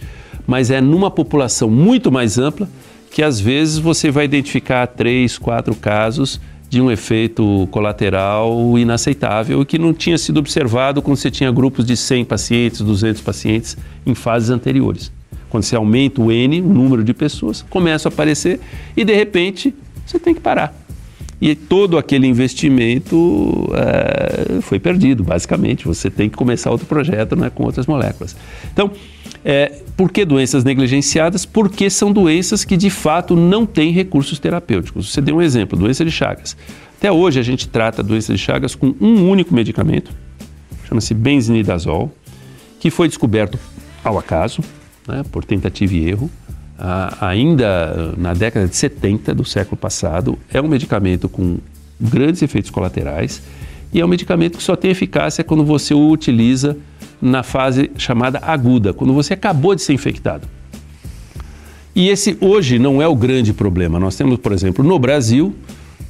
[0.48, 2.70] mas é numa população muito mais ampla
[3.12, 6.40] que às vezes você vai identificar três, quatro casos
[6.70, 11.86] de um efeito colateral inaceitável e que não tinha sido observado quando você tinha grupos
[11.86, 15.12] de 100 pacientes, 200 pacientes em fases anteriores.
[15.50, 18.62] Quando você aumenta o N, o número de pessoas, começa a aparecer
[18.96, 20.85] e de repente você tem que parar.
[21.42, 25.86] E todo aquele investimento é, foi perdido, basicamente.
[25.86, 28.36] Você tem que começar outro projeto né, com outras moléculas.
[28.72, 28.92] Então,
[29.44, 31.46] é, por que doenças negligenciadas?
[31.46, 35.12] Porque são doenças que de fato não têm recursos terapêuticos.
[35.12, 36.58] Você deu um exemplo, doença de Chagas.
[36.98, 40.12] Até hoje a gente trata doença de Chagas com um único medicamento,
[40.88, 42.12] chama-se benzinidazol,
[42.80, 43.60] que foi descoberto
[44.04, 44.62] ao acaso,
[45.08, 46.32] né, por tentativa e erro,
[47.22, 50.38] ainda na década de 70 do século passado.
[50.54, 51.58] É um medicamento com
[52.00, 53.42] grandes efeitos colaterais
[53.94, 56.78] e é um medicamento que só tem eficácia quando você o utiliza
[57.22, 60.48] na fase chamada aguda, quando você acabou de ser infectado.
[61.96, 63.98] E esse hoje não é o grande problema.
[63.98, 65.56] Nós temos, por exemplo, no Brasil,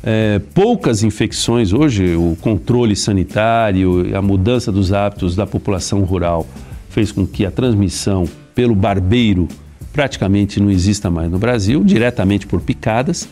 [0.03, 1.74] é, poucas infecções.
[1.74, 6.47] Hoje, o controle sanitário, a mudança dos hábitos da população rural
[6.89, 9.47] fez com que a transmissão pelo barbeiro
[9.96, 13.30] praticamente não exista mais no Brasil, diretamente por picadas.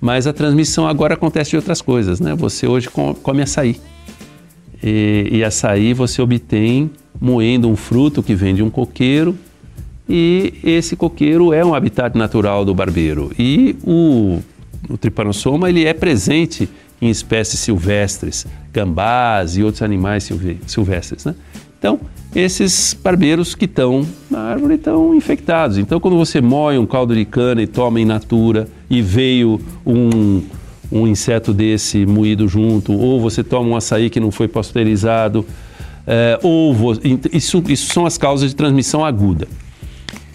[0.00, 2.34] Mas a transmissão agora acontece de outras coisas, né?
[2.34, 2.88] Você hoje
[3.22, 3.76] come açaí.
[4.82, 9.38] E, e açaí você obtém moendo um fruto que vem de um coqueiro
[10.08, 13.30] e esse coqueiro é um habitat natural do barbeiro.
[13.38, 14.40] E o,
[14.90, 16.68] o tripanossoma ele é presente
[17.00, 20.28] em espécies silvestres, gambás e outros animais
[20.66, 21.24] silvestres.
[21.24, 21.34] Né?
[21.86, 22.00] Então,
[22.34, 25.78] esses barbeiros que estão na árvore estão infectados.
[25.78, 30.42] Então, quando você moe um caldo de cana e toma in natura e veio um,
[30.90, 35.46] um inseto desse moído junto, ou você toma um açaí que não foi pasteurizado,
[36.04, 36.74] é, ou
[37.32, 39.46] isso, isso são as causas de transmissão aguda.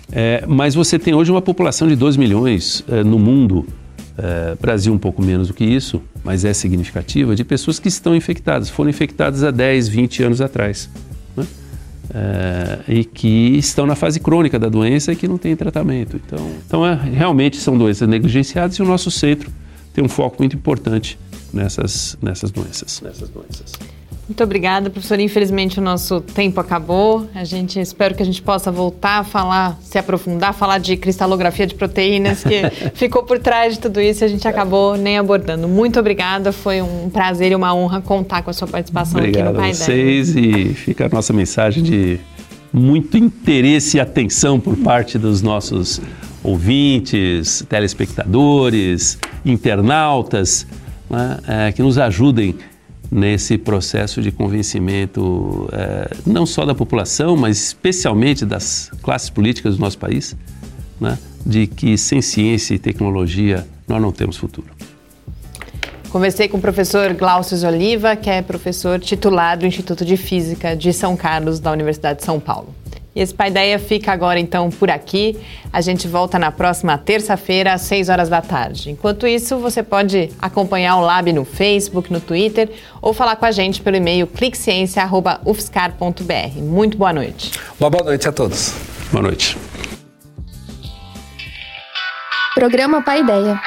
[0.09, 3.65] É, mas você tem hoje uma população de 2 milhões é, no mundo,
[4.61, 8.69] Brasil um pouco menos do que isso, mas é significativa, de pessoas que estão infectadas,
[8.69, 10.87] foram infectadas há 10, 20 anos atrás.
[12.09, 12.79] Né?
[12.87, 16.17] e que estão na fase crônica da doença e que não tem tratamento.
[16.17, 19.49] Então, então é, realmente são doenças negligenciadas e o nosso centro
[19.93, 21.17] tem um foco muito importante
[21.53, 23.01] nessas, nessas doenças.
[23.01, 23.73] Nessas doenças.
[24.31, 25.19] Muito obrigada, professor.
[25.19, 27.27] Infelizmente o nosso tempo acabou.
[27.35, 31.67] A gente espero que a gente possa voltar a falar, se aprofundar, falar de cristalografia
[31.67, 32.61] de proteínas, que
[32.95, 35.67] ficou por trás de tudo isso e a gente acabou nem abordando.
[35.67, 39.53] Muito obrigada, foi um prazer e uma honra contar com a sua participação Obrigado aqui
[39.53, 42.17] no Pai a vocês e fica a nossa mensagem de
[42.71, 45.99] muito interesse e atenção por parte dos nossos
[46.41, 50.65] ouvintes, telespectadores, internautas,
[51.09, 52.55] né, é, que nos ajudem
[53.11, 59.81] nesse processo de convencimento, é, não só da população, mas especialmente das classes políticas do
[59.81, 60.35] nosso país,
[60.99, 64.69] né, de que sem ciência e tecnologia nós não temos futuro.
[66.09, 70.91] Conversei com o professor Glaucio Oliva, que é professor titular do Instituto de Física de
[70.91, 72.75] São Carlos, da Universidade de São Paulo.
[73.13, 75.37] E esse Pai Ideia fica agora então por aqui.
[75.71, 78.89] A gente volta na próxima terça-feira às 6 horas da tarde.
[78.89, 82.69] Enquanto isso, você pode acompanhar o Lab no Facebook, no Twitter
[83.01, 86.61] ou falar com a gente pelo e-mail cliqueciência@ufscar.br.
[86.61, 87.51] Muito boa noite.
[87.79, 88.73] Uma boa noite a todos.
[89.11, 89.57] Boa noite.
[92.55, 93.59] Programa Pai Ideia.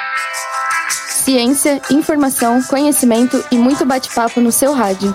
[0.89, 5.15] Ciência, informação, conhecimento e muito bate-papo no seu rádio